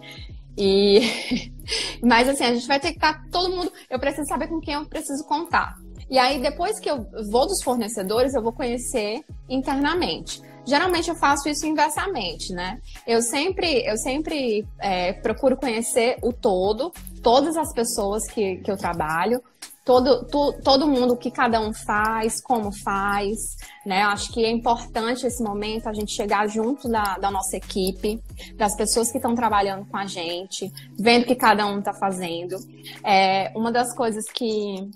[0.56, 1.52] E
[2.02, 4.74] mas assim, a gente vai ter que estar todo mundo, eu preciso saber com quem
[4.74, 5.76] eu preciso contar.
[6.10, 10.42] E aí depois que eu vou dos fornecedores, eu vou conhecer internamente.
[10.66, 12.78] Geralmente eu faço isso inversamente, né?
[13.06, 16.90] Eu sempre, eu sempre é, procuro conhecer o todo,
[17.22, 19.42] todas as pessoas que, que eu trabalho,
[19.84, 24.02] todo, tu, todo mundo, o que cada um faz, como faz, né?
[24.02, 28.20] Acho que é importante esse momento a gente chegar junto da, da nossa equipe,
[28.56, 32.56] das pessoas que estão trabalhando com a gente, vendo o que cada um está fazendo.
[33.04, 34.90] É, uma das coisas que.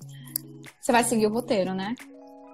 [0.81, 1.94] Você vai seguir o roteiro, né?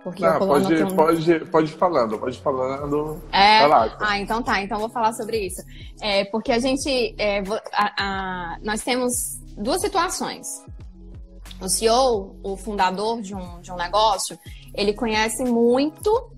[0.03, 0.97] Porque Não, pode, um...
[0.97, 3.23] pode, pode ir falando, pode ir falando.
[3.33, 3.65] É...
[4.01, 5.63] Ah, então tá, então vou falar sobre isso.
[6.01, 7.15] É, porque a gente.
[7.17, 7.43] É,
[7.73, 10.47] a, a, nós temos duas situações.
[11.65, 14.39] O CEO, o fundador de um, de um negócio,
[14.75, 16.31] ele conhece muito,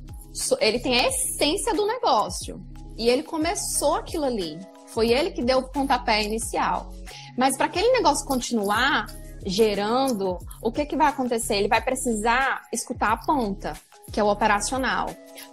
[0.60, 2.64] ele tem a essência do negócio.
[2.96, 4.56] E ele começou aquilo ali.
[4.86, 6.92] Foi ele que deu o pontapé inicial.
[7.36, 9.06] Mas para aquele negócio continuar,
[9.44, 11.56] gerando, o que, que vai acontecer?
[11.56, 13.72] Ele vai precisar escutar a ponta,
[14.12, 15.08] que é o operacional.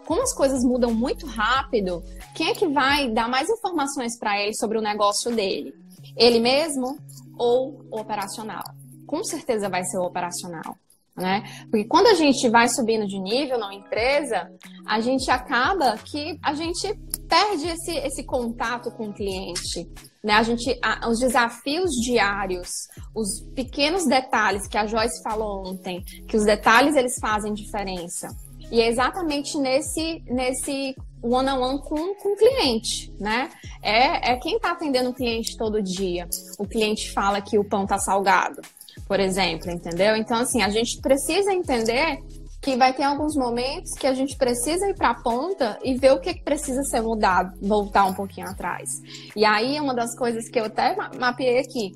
[0.06, 2.04] Como as coisas mudam muito rápido,
[2.36, 5.74] quem é que vai dar mais informações para ele sobre o negócio dele?
[6.16, 6.96] Ele mesmo
[7.40, 8.64] ou o operacional?
[9.14, 10.76] Com certeza vai ser o operacional.
[11.16, 11.44] Né?
[11.70, 14.52] Porque quando a gente vai subindo de nível na empresa,
[14.88, 16.92] a gente acaba que a gente
[17.30, 19.88] perde esse, esse contato com o cliente.
[20.24, 20.34] Né?
[20.34, 22.68] A gente, a, os desafios diários,
[23.14, 28.30] os pequenos detalhes que a Joyce falou ontem, que os detalhes eles fazem diferença.
[28.72, 33.52] E é exatamente nesse, nesse one-on-one com, com o cliente, né?
[33.84, 36.28] É, é quem está atendendo o cliente todo dia.
[36.58, 38.60] O cliente fala que o pão está salgado
[39.08, 40.16] por exemplo, entendeu?
[40.16, 42.20] Então, assim, a gente precisa entender
[42.62, 46.14] que vai ter alguns momentos que a gente precisa ir para a ponta e ver
[46.14, 48.90] o que, precisa ser mudado, voltar um pouquinho atrás.
[49.36, 51.92] E aí, uma das coisas que eu até mapeei aqui,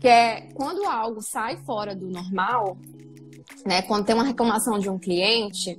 [0.00, 2.78] que é quando algo sai fora do normal,
[3.66, 5.78] né, quando tem uma reclamação de um cliente,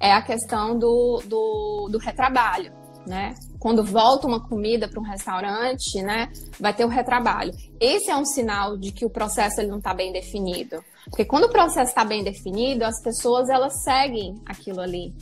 [0.00, 2.72] é a questão do, do, do retrabalho
[3.06, 3.34] né?
[3.58, 6.28] Quando volta uma comida para um restaurante, né,
[6.60, 7.52] vai ter o retrabalho.
[7.80, 10.82] Esse é um sinal de que o processo ele não está bem definido.
[11.08, 15.14] Porque quando o processo está bem definido, as pessoas elas seguem aquilo ali.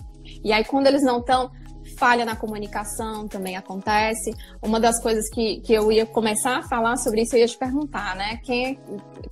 [0.42, 1.50] E aí quando eles não estão,
[1.98, 4.34] falha na comunicação também acontece.
[4.62, 7.56] Uma das coisas que, que eu ia começar a falar sobre isso, eu ia te
[7.56, 8.38] perguntar, né?
[8.44, 8.74] Quem é,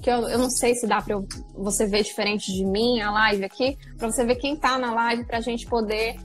[0.01, 1.21] que eu, eu não sei se dá para
[1.55, 5.25] você ver diferente de mim a live aqui, para você ver quem está na live
[5.25, 6.17] para a gente poder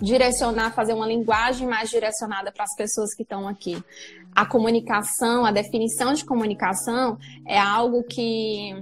[0.00, 3.82] direcionar, fazer uma linguagem mais direcionada para as pessoas que estão aqui.
[4.34, 8.72] A comunicação, a definição de comunicação é algo que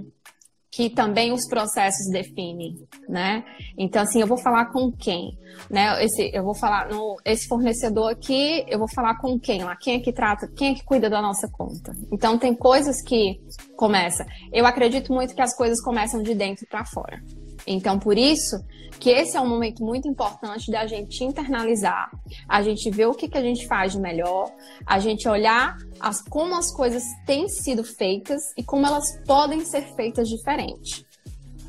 [0.75, 2.75] que também os processos definem,
[3.07, 3.45] né?
[3.77, 5.37] Então assim, eu vou falar com quem,
[5.69, 6.03] né?
[6.03, 9.97] Esse, eu vou falar no esse fornecedor aqui, eu vou falar com quem lá, quem
[9.97, 11.93] é que trata, quem é que cuida da nossa conta.
[12.11, 13.39] Então tem coisas que
[13.75, 14.25] começa.
[14.51, 17.21] Eu acredito muito que as coisas começam de dentro para fora.
[17.65, 18.57] Então, por isso
[18.99, 22.09] que esse é um momento muito importante da gente internalizar,
[22.47, 24.49] a gente ver o que, que a gente faz de melhor,
[24.85, 29.81] a gente olhar as, como as coisas têm sido feitas e como elas podem ser
[29.95, 31.05] feitas diferente.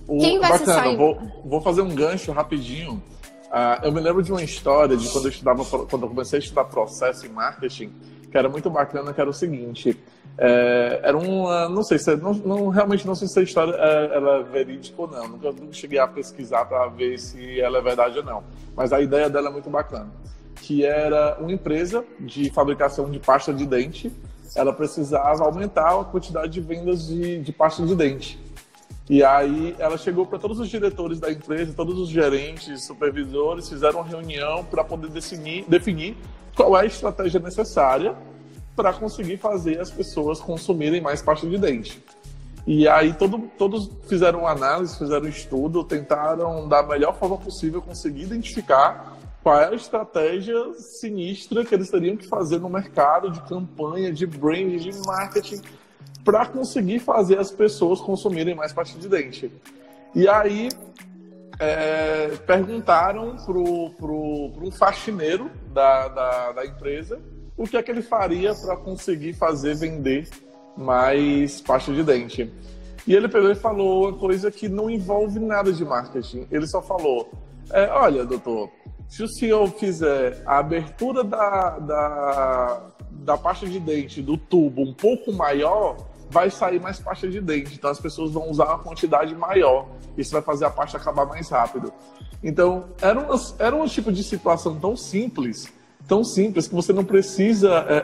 [0.06, 0.96] O, Quem vai bacana, se sair...
[0.96, 3.02] vou, vou fazer um gancho rapidinho.
[3.46, 6.42] Uh, eu me lembro de uma história de quando eu estudava, quando eu comecei a
[6.42, 7.92] estudar processo em marketing,
[8.30, 9.98] que era muito bacana, que era o seguinte.
[10.36, 13.72] É, era uma, não sei se é, não, não, realmente não sei se a história
[13.72, 15.28] é, ela é verídica ou não.
[15.28, 18.42] Nunca, nunca cheguei a pesquisar para ver se ela é verdade ou não.
[18.76, 20.10] Mas a ideia dela é muito bacana,
[20.56, 24.12] que era uma empresa de fabricação de pasta de dente.
[24.56, 28.38] Ela precisava aumentar a quantidade de vendas de, de pasta de dente.
[29.08, 34.00] E aí ela chegou para todos os diretores da empresa, todos os gerentes, supervisores, fizeram
[34.00, 36.16] uma reunião para poder definir, definir
[36.56, 38.16] qual é a estratégia necessária
[38.76, 42.02] para conseguir fazer as pessoas consumirem mais pasta de dente.
[42.66, 49.18] E aí todo, todos fizeram análise, fizeram estudo, tentaram da melhor forma possível conseguir identificar
[49.42, 54.26] qual é a estratégia sinistra que eles teriam que fazer no mercado de campanha, de
[54.26, 55.60] brand, de marketing,
[56.24, 59.52] para conseguir fazer as pessoas consumirem mais pasta de dente.
[60.14, 60.70] E aí
[61.58, 67.20] é, perguntaram para um faxineiro da, da, da empresa
[67.56, 70.28] o que é que ele faria para conseguir fazer vender
[70.76, 72.52] mais pasta de dente.
[73.06, 76.46] E ele pegou e falou uma coisa que não envolve nada de marketing.
[76.50, 77.30] Ele só falou:
[77.70, 78.70] é, olha, doutor,
[79.08, 84.94] se o senhor fizer a abertura da, da, da pasta de dente do tubo um
[84.94, 85.96] pouco maior,
[86.30, 87.74] vai sair mais pasta de dente.
[87.74, 89.86] Então as pessoas vão usar uma quantidade maior.
[90.16, 91.92] Isso vai fazer a pasta acabar mais rápido.
[92.42, 95.72] Então, era, uma, era um tipo de situação tão simples
[96.06, 97.96] tão simples que você não precisa é,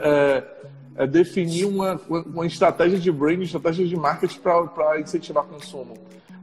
[0.98, 5.94] é, é definir uma, uma estratégia de branding, estratégia de marketing para incentivar consumo.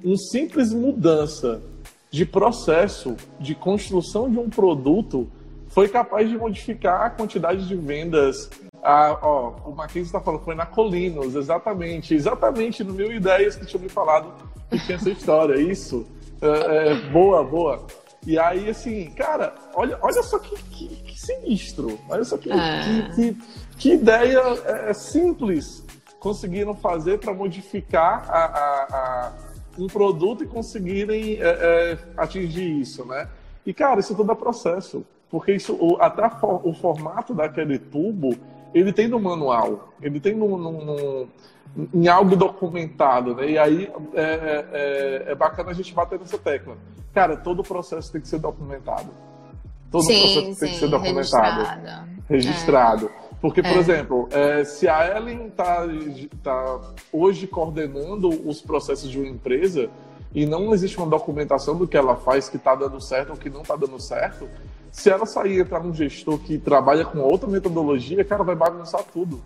[0.04, 1.62] Uma simples mudança
[2.10, 5.30] de processo de construção de um produto
[5.70, 8.50] foi capaz de modificar a quantidade de vendas.
[8.82, 12.14] Ah, ó, o Mackenzie está falando, foi na Colinos, exatamente.
[12.14, 14.34] Exatamente no meu Ideias que tinha me falado
[14.70, 15.60] que tinha essa história.
[15.60, 16.06] Isso.
[16.42, 17.86] É, é, boa, boa.
[18.26, 22.00] E aí, assim, cara, olha, olha só que, que sinistro.
[22.10, 23.10] Olha só que, ah.
[23.16, 23.38] que, que,
[23.78, 25.84] que, ideia é, simples
[26.20, 29.34] conseguiram fazer para modificar a, a, a,
[29.78, 33.28] um produto e conseguirem é, é, atingir isso, né?
[33.66, 35.06] E, cara, isso tudo é processo.
[35.30, 38.36] Porque isso, o, até for, o formato daquele tubo,
[38.74, 41.28] ele tem no manual, ele tem no, no, no
[41.94, 43.52] em algo documentado, né?
[43.52, 46.78] E aí é, é, é, é, bacana a gente bater nessa tecla.
[47.14, 49.10] Cara, todo o processo tem que ser documentado.
[49.92, 51.64] Todo sim, o processo sim, tem que ser documentado.
[51.64, 52.10] Registrado.
[52.30, 53.06] registrado.
[53.24, 53.28] É.
[53.40, 53.80] Porque, por é.
[53.80, 55.88] exemplo, é, se a Ellen está
[56.44, 56.82] tá
[57.14, 59.90] hoje coordenando os processos de uma empresa
[60.34, 63.50] e não existe uma documentação do que ela faz que está dando certo ou que
[63.50, 64.50] não está dando certo,
[64.92, 69.04] se ela sair e entrar um gestor que trabalha com outra metodologia, cara, vai bagunçar
[69.14, 69.42] tudo.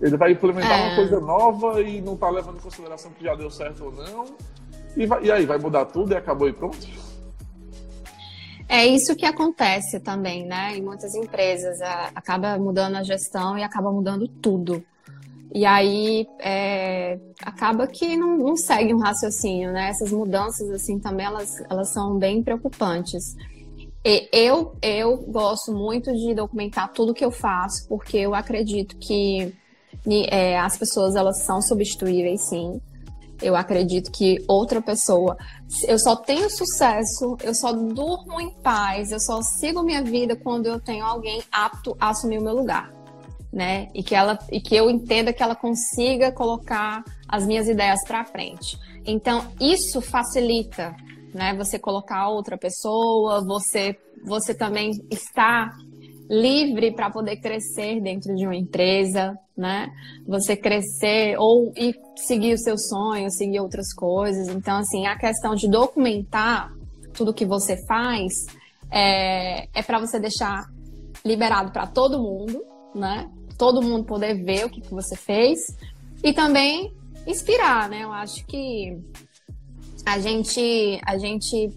[0.00, 0.86] Ele vai implementar é.
[0.86, 4.24] uma coisa nova e não está levando em consideração que já deu certo ou não.
[4.96, 6.78] E, vai, e aí, vai mudar tudo e acabou e pronto?
[8.72, 10.78] É isso que acontece também, né?
[10.78, 11.78] Em muitas empresas.
[11.82, 14.82] É, acaba mudando a gestão e acaba mudando tudo.
[15.54, 19.90] E aí é, acaba que não, não, segue um raciocínio, né?
[19.90, 23.36] Essas mudanças, assim, também elas, elas são bem preocupantes.
[24.02, 29.52] E eu, eu gosto muito de documentar tudo que eu faço, porque eu acredito que
[30.30, 32.80] é, as pessoas elas são substituíveis, sim.
[33.42, 35.36] Eu acredito que outra pessoa.
[35.86, 40.66] Eu só tenho sucesso, eu só durmo em paz, eu só sigo minha vida quando
[40.66, 42.92] eu tenho alguém apto a assumir o meu lugar.
[43.52, 43.88] Né?
[43.94, 48.24] E que ela e que eu entenda que ela consiga colocar as minhas ideias para
[48.24, 48.78] frente.
[49.04, 50.96] Então, isso facilita,
[51.34, 51.54] né?
[51.56, 55.76] Você colocar outra pessoa, você você também está
[56.32, 59.92] livre para poder crescer dentro de uma empresa, né?
[60.26, 64.48] Você crescer ou ir seguir os seus sonhos, seguir outras coisas.
[64.48, 66.72] Então, assim, a questão de documentar
[67.12, 68.46] tudo que você faz
[68.90, 70.64] é, é para você deixar
[71.22, 72.64] liberado para todo mundo,
[72.94, 73.30] né?
[73.58, 75.76] Todo mundo poder ver o que, que você fez
[76.24, 76.94] e também
[77.26, 78.04] inspirar, né?
[78.04, 78.98] Eu acho que
[80.06, 81.70] a gente a gente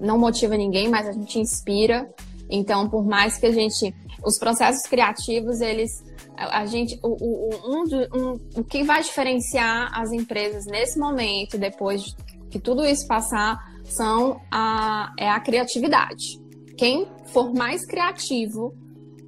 [0.00, 2.12] não motiva ninguém, mas a gente inspira
[2.52, 3.94] então, por mais que a gente.
[4.24, 5.90] Os processos criativos, eles.
[6.36, 7.00] A gente.
[7.02, 7.82] O, o, um,
[8.14, 12.02] um, o que vai diferenciar as empresas nesse momento, depois
[12.50, 16.38] que tudo isso passar, são a, é a criatividade.
[16.76, 18.74] Quem for mais criativo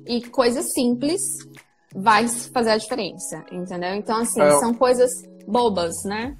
[0.06, 1.22] e coisas simples
[1.94, 3.94] vai fazer a diferença, entendeu?
[3.94, 5.10] Então, assim, é, são coisas
[5.46, 6.36] bobas, né?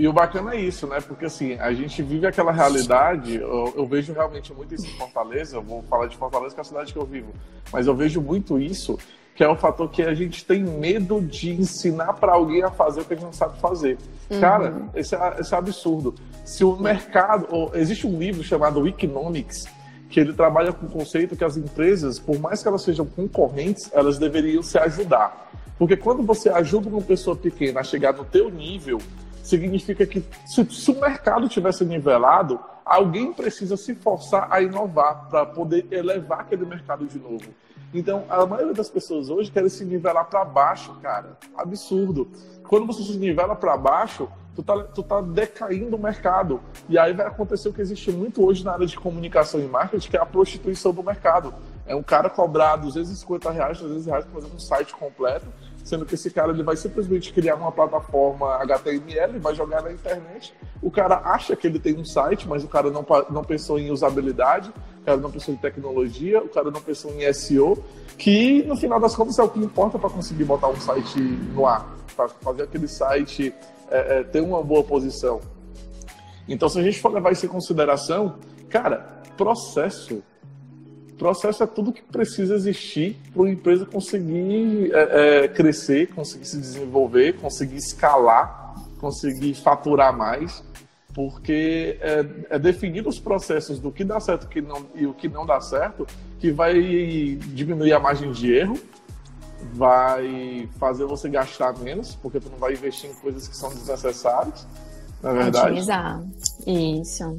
[0.00, 0.98] E o bacana é isso, né?
[0.98, 5.58] Porque assim, a gente vive aquela realidade, eu, eu, vejo realmente muito isso em Fortaleza,
[5.58, 7.34] eu vou falar de Fortaleza que é a cidade que eu vivo,
[7.70, 8.98] mas eu vejo muito isso,
[9.34, 13.02] que é o fator que a gente tem medo de ensinar para alguém a fazer
[13.02, 13.98] o que a gente não sabe fazer.
[14.30, 14.40] Uhum.
[14.40, 16.14] Cara, esse é, esse é absurdo.
[16.46, 19.66] Se o mercado, existe um livro chamado Economics,
[20.08, 23.90] que ele trabalha com o conceito que as empresas, por mais que elas sejam concorrentes,
[23.92, 25.50] elas deveriam se ajudar.
[25.78, 28.98] Porque quando você ajuda uma pessoa pequena a chegar no teu nível,
[29.42, 35.46] significa que se, se, o mercado tivesse nivelado, alguém precisa se forçar a inovar para
[35.46, 37.54] poder elevar aquele mercado de novo.
[37.92, 41.36] Então, a maioria das pessoas hoje querem se nivelar para baixo, cara.
[41.56, 42.30] Absurdo.
[42.68, 46.60] Quando você se nivela para baixo, tu tá, tu tá decaindo o mercado.
[46.88, 50.08] E aí vai acontecer o que existe muito hoje na área de comunicação e marketing,
[50.08, 51.52] que é a prostituição do mercado.
[51.84, 55.46] É um cara cobrar 250 reais, 300 reais para fazer um site completo
[55.84, 60.54] sendo que esse cara ele vai simplesmente criar uma plataforma HTML, vai jogar na internet.
[60.82, 63.90] O cara acha que ele tem um site, mas o cara não, não pensou em
[63.90, 64.72] usabilidade,
[65.02, 67.82] o cara não pensou em tecnologia, o cara não pensou em SEO,
[68.16, 71.66] que no final das contas é o que importa para conseguir botar um site no
[71.66, 73.54] ar, para fazer aquele site
[73.90, 75.40] é, é, ter uma boa posição.
[76.48, 80.22] Então, se a gente for levar isso em consideração, cara, processo
[81.20, 86.56] processo é tudo que precisa existir para uma empresa conseguir é, é, crescer, conseguir se
[86.56, 90.64] desenvolver, conseguir escalar, conseguir faturar mais,
[91.14, 95.28] porque é, é definir os processos do que dá certo que não, e o que
[95.28, 96.06] não dá certo
[96.38, 96.72] que vai
[97.52, 98.78] diminuir a margem de erro,
[99.74, 104.66] vai fazer você gastar menos, porque tu não vai investir em coisas que são desnecessárias,
[105.22, 105.66] na é verdade.
[105.66, 106.22] Otimizar.
[106.66, 107.38] Isso.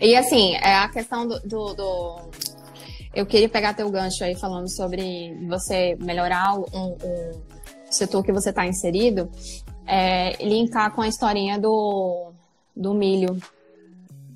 [0.00, 2.18] E assim, é a questão do, do, do
[3.18, 7.42] eu queria pegar teu gancho aí falando sobre você melhorar o, o
[7.90, 9.28] setor que você está inserido,
[9.84, 12.30] é, linkar com a historinha do,
[12.76, 13.36] do milho,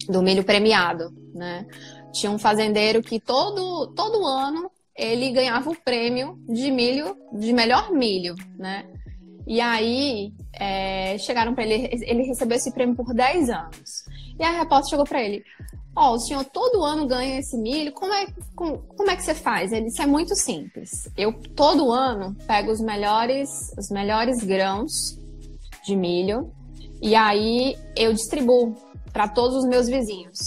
[0.08, 1.64] do milho premiado, né?
[2.12, 7.92] Tinha um fazendeiro que todo, todo ano ele ganhava o prêmio de milho, de melhor
[7.92, 8.84] milho, né?
[9.46, 14.04] E aí é, chegaram para ele, ele recebeu esse prêmio por 10 anos.
[14.42, 15.44] E a repórter chegou para ele:
[15.94, 18.26] Ó, oh, o senhor todo ano ganha esse milho, como é,
[18.56, 19.70] como, como é que você faz?
[19.70, 20.90] Ele disse: é muito simples.
[21.16, 24.90] Eu todo ano pego os melhores, os melhores grãos
[25.84, 26.52] de milho
[27.00, 28.74] e aí eu distribuo
[29.12, 30.38] para todos os meus vizinhos.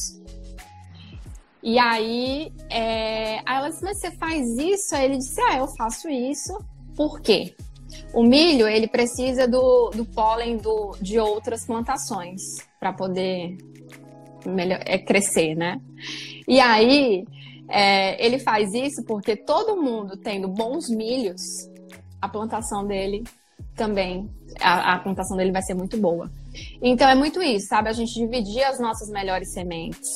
[1.63, 3.39] E aí, é...
[3.45, 4.93] aí ela disse, mas você faz isso?
[4.93, 6.57] Aí ele disse, ah, eu faço isso.
[6.95, 7.55] Por quê?
[8.13, 12.41] O milho, ele precisa do, do pólen do, de outras plantações
[12.79, 13.57] para poder
[14.47, 15.79] melhor, é, crescer, né?
[16.47, 17.25] E aí,
[17.69, 21.41] é, ele faz isso porque todo mundo tendo bons milhos,
[22.21, 23.23] a plantação dele
[23.75, 24.29] também,
[24.59, 26.31] a, a plantação dele vai ser muito boa.
[26.81, 27.89] Então, é muito isso, sabe?
[27.89, 30.09] A gente dividir as nossas melhores sementes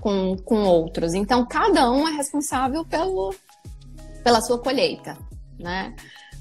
[0.00, 1.14] com, com outros.
[1.14, 3.34] Então, cada um é responsável pelo,
[4.22, 5.16] pela sua colheita,
[5.58, 5.94] né?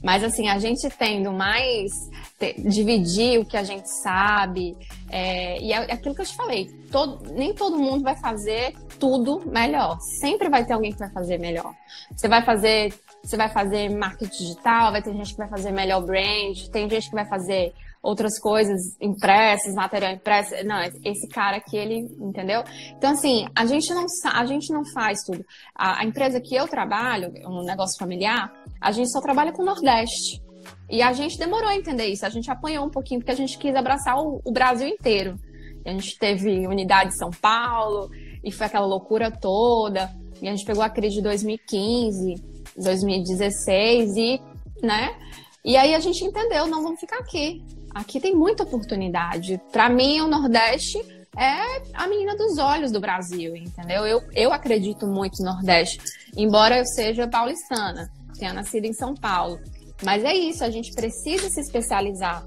[0.03, 1.91] Mas assim, a gente tendo mais,
[2.37, 4.75] te, dividir o que a gente sabe,
[5.09, 9.41] é, e é aquilo que eu te falei, todo, nem todo mundo vai fazer tudo
[9.45, 9.97] melhor.
[10.19, 11.73] Sempre vai ter alguém que vai fazer melhor.
[12.15, 12.93] Você vai fazer,
[13.23, 17.09] você vai fazer marketing digital, vai ter gente que vai fazer melhor brand, tem gente
[17.09, 17.73] que vai fazer
[18.03, 20.53] outras coisas impressas, material impresso.
[20.65, 22.61] Não, esse cara aqui, ele, entendeu?
[22.97, 25.43] Então, assim, a gente não, a gente não faz tudo.
[25.73, 28.51] A, a empresa que eu trabalho, um negócio familiar,
[28.83, 30.43] a gente só trabalha com o Nordeste.
[30.89, 32.25] E a gente demorou a entender isso.
[32.25, 35.39] A gente apanhou um pouquinho porque a gente quis abraçar o, o Brasil inteiro.
[35.85, 38.11] E a gente teve unidade em São Paulo
[38.43, 40.11] e foi aquela loucura toda.
[40.41, 42.35] E a gente pegou a crise de 2015,
[42.75, 44.41] 2016 e,
[44.83, 45.15] né?
[45.63, 47.63] E aí a gente entendeu, não vamos ficar aqui.
[47.95, 49.61] Aqui tem muita oportunidade.
[49.71, 50.99] Para mim, o Nordeste
[51.37, 54.05] é a menina dos olhos do Brasil, entendeu?
[54.05, 55.97] Eu, eu acredito muito no Nordeste,
[56.35, 59.59] embora eu seja paulistana, tenha nascido em São Paulo.
[60.03, 62.45] Mas é isso, a gente precisa se especializar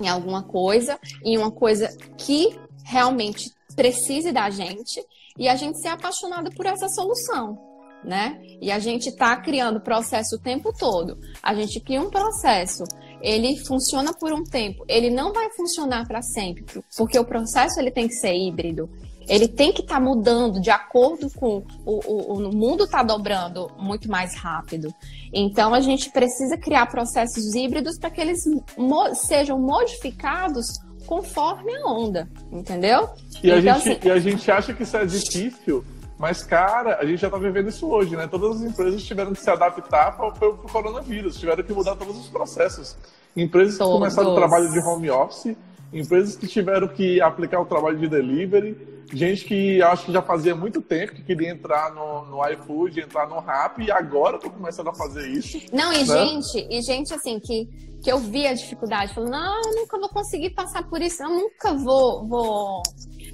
[0.00, 5.04] em alguma coisa, em uma coisa que realmente precise da gente
[5.38, 7.72] e a gente ser apaixonada por essa solução
[8.04, 8.40] né?
[8.60, 11.18] E a gente está criando processo o tempo todo.
[11.42, 12.84] A gente cria um processo,
[13.20, 16.64] ele funciona por um tempo, ele não vai funcionar para sempre,
[16.96, 18.90] porque o processo ele tem que ser híbrido.
[19.28, 23.70] Ele tem que estar tá mudando de acordo com o, o, o mundo está dobrando
[23.78, 24.92] muito mais rápido.
[25.32, 28.40] Então a gente precisa criar processos híbridos para que eles
[28.76, 30.66] mo sejam modificados
[31.06, 33.08] conforme a onda, entendeu?
[33.42, 34.08] E, então, a, gente, assim...
[34.08, 35.84] e a gente acha que isso é difícil
[36.22, 38.28] mas, cara, a gente já está vivendo isso hoje, né?
[38.28, 42.28] Todas as empresas tiveram que se adaptar para o coronavírus, tiveram que mudar todos os
[42.28, 42.96] processos.
[43.36, 45.56] Empresas que começaram o trabalho de home office,
[45.92, 48.76] empresas que tiveram que aplicar o trabalho de delivery,
[49.12, 53.28] gente que acho que já fazia muito tempo que queria entrar no, no iFood, entrar
[53.28, 55.60] no Rap, e agora estou começando a fazer isso.
[55.72, 56.04] Não, e né?
[56.04, 57.66] gente, e gente assim, que,
[58.02, 61.30] que eu vi a dificuldade, falou, não, eu nunca vou conseguir passar por isso, eu
[61.30, 62.82] nunca vou, vou,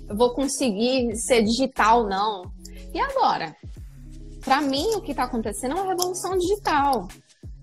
[0.09, 2.50] vou conseguir ser digital, não.
[2.92, 3.54] E agora?
[4.44, 7.06] Para mim, o que está acontecendo é uma revolução digital,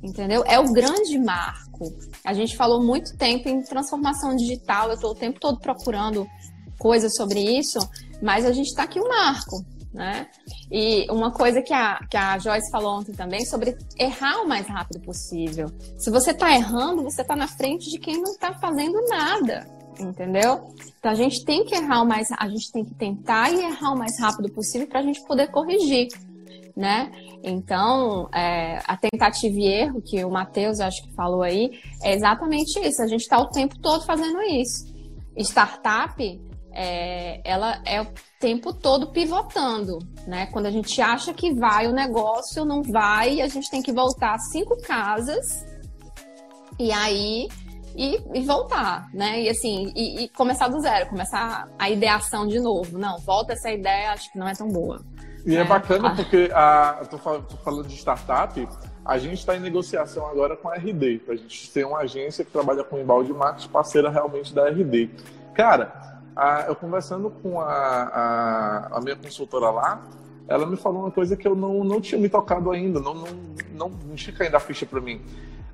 [0.05, 0.43] entendeu?
[0.45, 1.91] É o grande marco.
[2.23, 6.27] A gente falou muito tempo em transformação digital, eu estou o tempo todo procurando
[6.77, 7.79] coisas sobre isso,
[8.21, 10.27] mas a gente está aqui o um marco, né?
[10.71, 14.67] E uma coisa que a, que a Joyce falou ontem também sobre errar o mais
[14.67, 15.67] rápido possível.
[15.97, 20.73] Se você está errando, você está na frente de quem não está fazendo nada entendeu?
[20.99, 23.93] Então a gente tem que errar o mais, a gente tem que tentar e errar
[23.93, 26.07] o mais rápido possível para a gente poder corrigir,
[26.75, 27.11] né?
[27.43, 32.79] Então é, a tentativa e erro que o Matheus acho que falou aí é exatamente
[32.79, 33.01] isso.
[33.01, 34.93] A gente está o tempo todo fazendo isso.
[35.37, 38.07] Startup é, ela é o
[38.39, 40.47] tempo todo pivotando, né?
[40.47, 44.37] Quando a gente acha que vai o negócio, não vai, a gente tem que voltar
[44.51, 45.65] cinco casas
[46.77, 47.47] e aí
[47.95, 49.41] e, e voltar, né?
[49.41, 52.97] E assim, e, e, começar do zero, começar a ideação de novo.
[52.97, 55.01] Não, volta essa ideia, acho que não é tão boa.
[55.45, 56.15] E é, é bacana ah.
[56.15, 58.67] porque a, eu tô, tô falando de startup,
[59.05, 62.43] a gente está em negociação agora com a RD, para a gente ter uma agência
[62.43, 65.11] que trabalha com embalde de marketing parceira realmente da RD.
[65.53, 70.01] Cara, a, eu conversando com a, a, a, minha consultora lá,
[70.47, 73.27] ela me falou uma coisa que eu não, não tinha me tocado ainda, não, não,
[73.73, 75.21] não, não tinha ainda a ficha para mim.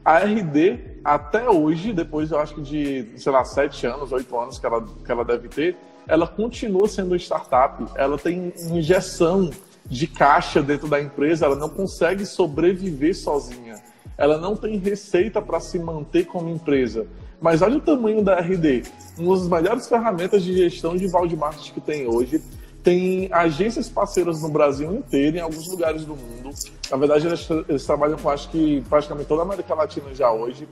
[0.04, 4.60] A RD, até hoje, depois eu acho que de, sei lá, sete anos, oito anos
[4.60, 5.78] que ela, que ela deve ter,
[6.08, 9.50] ela continua sendo startup, ela tem injeção
[9.86, 13.82] de caixa dentro da empresa, ela não consegue sobreviver sozinha.
[14.18, 17.08] Ela não tem receita para se manter como empresa.
[17.42, 18.84] Mas olha o tamanho da RD,
[19.18, 22.42] uma das melhores ferramentas de gestão de valde marketing que tem hoje.
[22.84, 26.52] Tem agências parceiras no Brasil inteiro, em alguns lugares do mundo.
[26.90, 30.68] Na verdade, eles, eles trabalham com acho que praticamente toda a América Latina já hoje.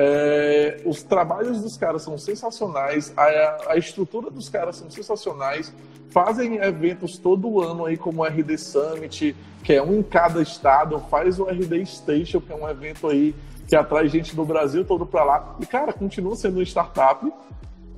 [0.00, 5.74] É, os trabalhos dos caras são sensacionais, a, a, estrutura dos caras são sensacionais.
[6.10, 9.34] Fazem eventos todo ano aí, como o RD Summit,
[9.64, 11.00] que é um em cada estado.
[11.10, 13.34] Faz o RD Station, que é um evento aí
[13.66, 15.56] que atrai gente do Brasil todo para lá.
[15.58, 17.30] E, cara, continua sendo uma startup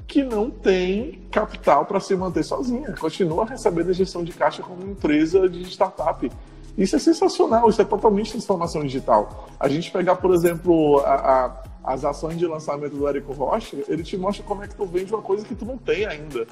[0.07, 2.95] que não tem capital para se manter sozinha.
[2.99, 6.33] Continua recebendo a gestão de caixa como empresa de startup.
[6.79, 9.49] Isso é sensacional, isso é totalmente transformação digital.
[9.61, 14.03] A gente pegar, por exemplo, a, a, as ações de lançamento do Érico Rocha, ele
[14.03, 16.47] te mostra como é que tu vende uma coisa que tu não tem ainda.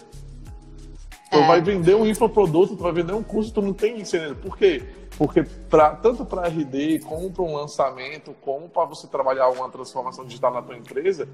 [1.30, 1.46] Tu é.
[1.46, 4.34] vai vender um infoproduto, tu vai vender um curso, tu não tem isso ainda.
[4.34, 4.82] Por quê?
[5.18, 10.24] Porque pra, tanto para RD, como para um lançamento, como para você trabalhar uma transformação
[10.24, 11.28] digital na tua empresa,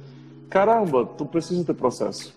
[0.51, 2.35] caramba, tu precisa ter processo.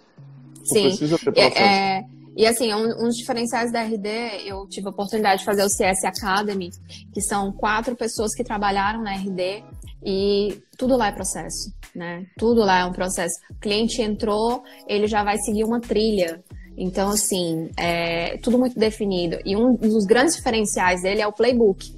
[0.60, 0.82] Tu Sim.
[0.84, 1.58] precisa ter processo.
[1.58, 2.06] É, é...
[2.36, 4.08] E assim, um, dos diferenciais da RD,
[4.46, 6.70] eu tive a oportunidade de fazer o CS Academy,
[7.12, 9.64] que são quatro pessoas que trabalharam na RD
[10.04, 12.26] e tudo lá é processo, né?
[12.38, 13.36] Tudo lá é um processo.
[13.50, 16.44] O cliente entrou, ele já vai seguir uma trilha.
[16.78, 19.40] Então, assim, é tudo muito definido.
[19.44, 21.96] E um dos grandes diferenciais dele é o playbook.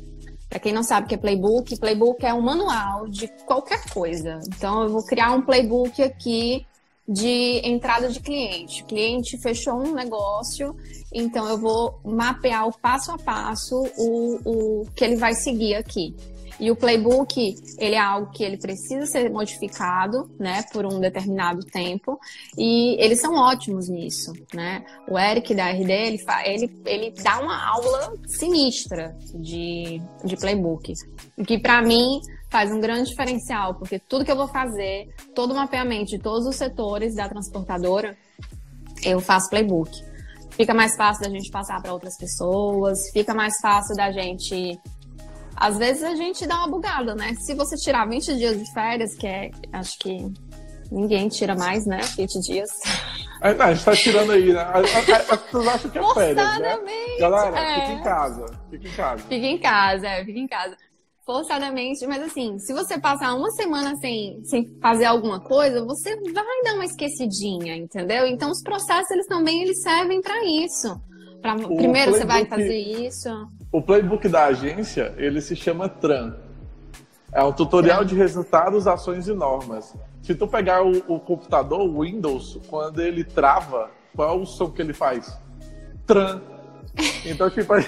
[0.49, 4.39] Para quem não sabe o que é playbook, playbook é um manual de qualquer coisa.
[4.47, 6.65] Então, eu vou criar um playbook aqui
[7.09, 8.83] de entrada de cliente.
[8.83, 10.75] O cliente fechou um negócio,
[11.11, 16.15] então eu vou mapear o passo a passo o, o que ele vai seguir aqui.
[16.60, 21.64] E o playbook, ele é algo que ele precisa ser modificado, né, por um determinado
[21.66, 22.20] tempo,
[22.57, 24.84] e eles são ótimos nisso, né?
[25.07, 30.93] O Eric da RD, ele, ele, ele dá uma aula sinistra de, de playbook,
[31.47, 35.55] que para mim faz um grande diferencial, porque tudo que eu vou fazer, todo o
[35.55, 38.18] mapeamento de todos os setores da transportadora,
[39.03, 39.91] eu faço playbook.
[40.51, 44.78] Fica mais fácil da gente passar para outras pessoas, fica mais fácil da gente
[45.60, 47.34] às vezes a gente dá uma bugada, né?
[47.36, 50.32] Se você tirar 20 dias de férias, que é, acho que
[50.89, 51.99] ninguém tira mais, né?
[52.16, 52.70] 20 dias.
[53.41, 54.70] É, não, a gente tá tirando aí, né?
[54.74, 56.78] As pessoas acham que é férias, né?
[57.22, 57.80] Galera, é.
[57.80, 58.45] fica em casa.
[58.70, 59.24] Fica em casa.
[59.30, 60.78] Fica em casa, é, fica em casa.
[61.26, 66.64] Forçadamente, mas assim, se você passar uma semana sem, sem fazer alguma coisa, você vai
[66.66, 68.28] dar uma esquecidinha, entendeu?
[68.28, 71.01] Então os processos, eles também eles servem para isso.
[71.41, 73.30] Pra, primeiro você vai fazer isso.
[73.72, 76.36] O playbook da agência, ele se chama TRAN.
[77.32, 79.95] É um tutorial de resultados, ações e normas.
[80.24, 84.72] Se tu pegar o, o computador, o Windows, quando ele trava, qual é o som
[84.72, 85.38] que ele faz?
[86.05, 86.41] TRAN.
[87.24, 87.80] Então, tipo, a,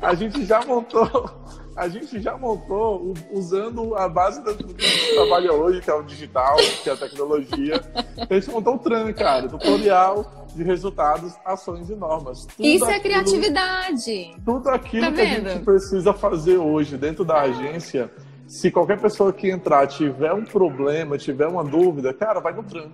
[0.00, 1.43] a gente já montou
[1.76, 5.94] a gente já montou usando a base do que a gente trabalha hoje, que é
[5.94, 7.82] o digital, que é a tecnologia.
[8.28, 12.46] a gente montou o TRAN, cara, tutorial de resultados, ações e normas.
[12.46, 14.36] Tudo Isso é aquilo, é criatividade.
[14.44, 18.10] Tudo aquilo tá que a gente precisa fazer hoje dentro da agência.
[18.46, 22.90] Se qualquer pessoa que entrar tiver um problema, tiver uma dúvida, cara, vai no TRAN.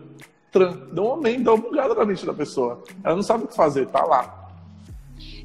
[0.51, 0.89] TRAN.
[0.93, 2.83] Dá um aumento, dá uma bugada na mente da pessoa.
[3.05, 4.40] Ela não sabe o que fazer, tá lá.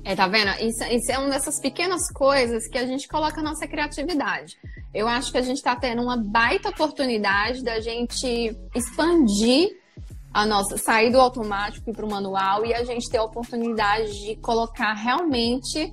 [0.05, 0.51] É, tá vendo?
[0.61, 4.55] Isso, isso, é uma dessas pequenas coisas que a gente coloca a nossa criatividade.
[4.93, 9.75] Eu acho que a gente está tendo uma baita oportunidade da gente expandir
[10.31, 14.11] a nossa, sair do automático e para o manual e a gente ter a oportunidade
[14.19, 15.91] de colocar realmente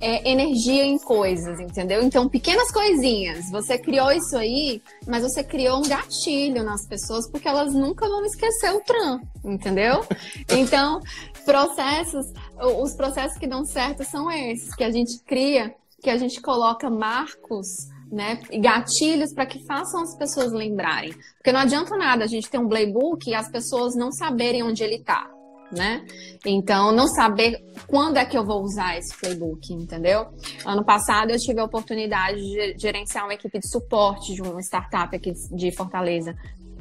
[0.00, 2.02] é, energia em coisas, entendeu?
[2.02, 3.50] Então, pequenas coisinhas.
[3.50, 8.24] Você criou isso aí, mas você criou um gatilho nas pessoas porque elas nunca vão
[8.24, 10.04] esquecer o tram, entendeu?
[10.50, 11.00] Então,
[11.44, 12.26] processos,
[12.60, 16.90] os processos que dão certo são esses, que a gente cria, que a gente coloca
[16.90, 17.66] marcos,
[18.10, 21.14] né, gatilhos para que façam as pessoas lembrarem.
[21.36, 24.82] Porque não adianta nada a gente ter um playbook e as pessoas não saberem onde
[24.82, 25.28] ele está.
[25.72, 26.04] Né?
[26.44, 30.26] Então, não saber quando é que eu vou usar esse playbook, entendeu?
[30.66, 35.14] Ano passado eu tive a oportunidade de gerenciar uma equipe de suporte de uma startup
[35.14, 36.34] aqui de Fortaleza.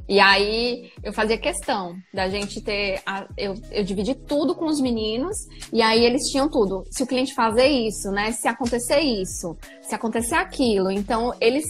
[0.10, 2.99] E aí eu fazia questão da gente ter.
[3.05, 5.38] A, eu, eu dividi tudo com os meninos,
[5.72, 6.84] e aí eles tinham tudo.
[6.89, 8.32] Se o cliente fazer isso, né?
[8.32, 10.89] Se acontecer isso, se acontecer aquilo.
[10.89, 11.64] Então, eles.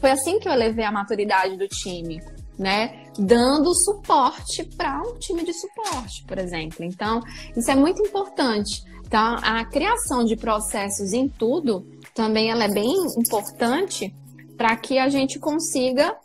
[0.00, 2.22] Foi assim que eu levei a maturidade do time,
[2.58, 3.04] né?
[3.18, 6.82] Dando suporte para um time de suporte, por exemplo.
[6.86, 7.20] Então,
[7.54, 8.82] isso é muito importante.
[9.06, 14.14] Então, a criação de processos em tudo também ela é bem importante
[14.56, 16.16] para que a gente consiga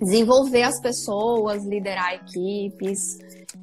[0.00, 3.18] desenvolver as pessoas, liderar equipes.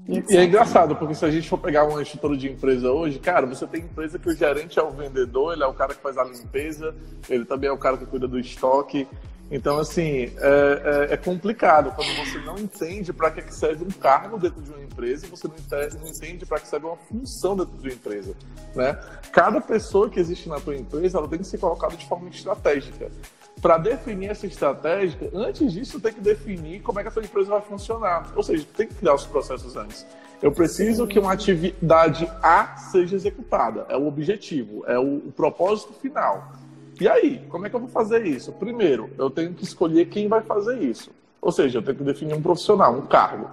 [0.08, 3.20] E, e, é engraçado, porque se a gente for pegar uma estrutura de empresa hoje,
[3.20, 6.02] cara, você tem empresa que o gerente é o vendedor, ele é o cara que
[6.02, 6.94] faz a limpeza,
[7.30, 9.08] ele também é o cara que cuida do estoque.
[9.52, 14.40] Então, assim, é, é, é complicado quando você não entende para que serve um cargo
[14.40, 17.78] dentro de uma empresa, você não entende, não entende para que serve uma função dentro
[17.78, 18.34] de uma empresa.
[18.74, 18.98] Né?
[19.32, 23.12] Cada pessoa que existe na tua empresa, ela tem que ser colocada de forma estratégica
[23.62, 27.50] para definir essa estratégia, antes disso, tem que definir como é que a sua empresa
[27.50, 28.34] vai funcionar.
[28.36, 30.06] Ou seja, tem que criar os processos antes.
[30.42, 33.86] Eu preciso que uma atividade A seja executada.
[33.88, 36.52] É o objetivo, é o, o propósito final.
[37.00, 38.52] E aí, como é que eu vou fazer isso?
[38.52, 41.12] Primeiro, eu tenho que escolher quem vai fazer isso.
[41.42, 43.50] Ou seja, eu tenho que definir um profissional, um cargo.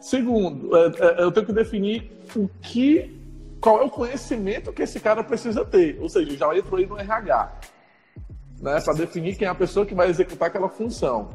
[0.00, 3.14] Segundo, é, é, eu tenho que definir o que,
[3.60, 5.98] qual é o conhecimento que esse cara precisa ter.
[6.00, 7.52] Ou seja, já entrou aí no RH
[8.60, 11.30] né, para definir quem é a pessoa que vai executar aquela função.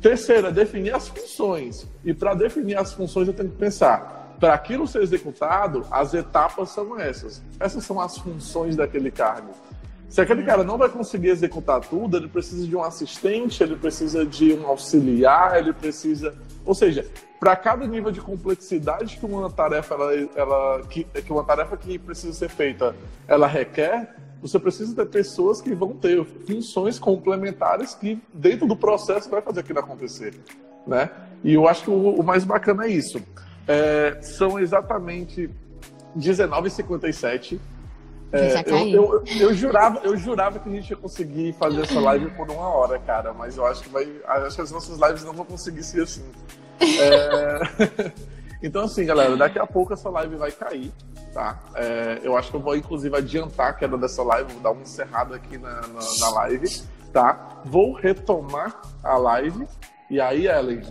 [0.00, 1.86] Terceiro, é definir as funções.
[2.04, 6.70] E para definir as funções, eu tenho que pensar: para aquilo ser executado, as etapas
[6.70, 7.42] são essas.
[7.58, 9.50] Essas são as funções daquele cargo.
[10.08, 14.26] Se aquele cara não vai conseguir executar tudo, ele precisa de um assistente, ele precisa
[14.26, 16.34] de um auxiliar, ele precisa.
[16.66, 17.06] Ou seja,
[17.38, 21.96] para cada nível de complexidade que uma tarefa ela, ela que, que uma tarefa que
[21.98, 22.96] precisa ser feita,
[23.28, 29.28] ela requer, você precisa ter pessoas que vão ter funções complementares que, dentro do processo,
[29.28, 30.34] vai fazer aquilo acontecer.
[30.86, 31.10] Né?
[31.44, 33.22] E eu acho que o, o mais bacana é isso.
[33.68, 35.50] É, são exatamente
[36.16, 37.60] 19h57.
[38.32, 42.30] É, eu, eu, eu, jurava, eu jurava que a gente ia conseguir fazer essa live
[42.30, 44.08] por uma hora, cara, mas eu acho que vai.
[44.24, 46.24] Acho que as nossas lives não vão conseguir ser assim.
[46.80, 48.12] É...
[48.62, 50.92] então, assim, galera, daqui a pouco essa live vai cair
[51.32, 51.58] tá?
[51.74, 54.82] É, eu acho que eu vou, inclusive, adiantar a queda dessa live, vou dar uma
[54.82, 57.60] encerrada aqui na, na, na live, tá?
[57.64, 59.66] Vou retomar a live
[60.10, 60.82] e aí, Ellen,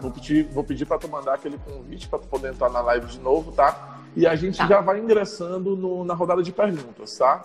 [0.00, 3.06] vou pedir, vou pedir para tu mandar aquele convite para tu poder entrar na live
[3.06, 3.98] de novo, tá?
[4.14, 4.68] E a gente tá.
[4.68, 7.42] já vai ingressando no, na rodada de perguntas, tá?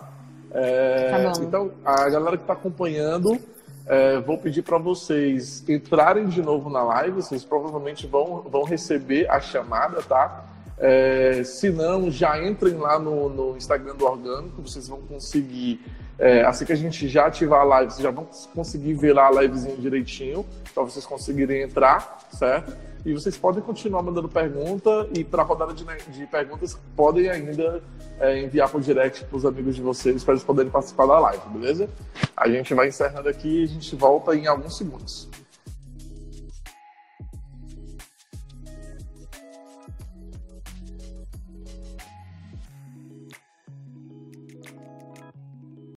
[0.52, 3.36] É, tá então, a galera que está acompanhando,
[3.84, 7.16] é, vou pedir para vocês entrarem de novo na live.
[7.16, 10.44] Vocês provavelmente vão, vão receber a chamada, tá?
[10.80, 15.80] É, se não, já entrem lá no, no Instagram do Orgânico, vocês vão conseguir,
[16.18, 19.26] é, assim que a gente já ativar a live, vocês já vão conseguir ver lá
[19.28, 22.76] a livezinha direitinho, para vocês conseguirem entrar, certo?
[23.04, 27.82] E vocês podem continuar mandando pergunta e para a rodada de, de, perguntas podem ainda
[28.20, 31.42] é, enviar por direct para os amigos de vocês para eles poderem participar da live,
[31.50, 31.88] beleza?
[32.36, 35.28] A gente vai encerrando aqui e a gente volta em alguns segundos.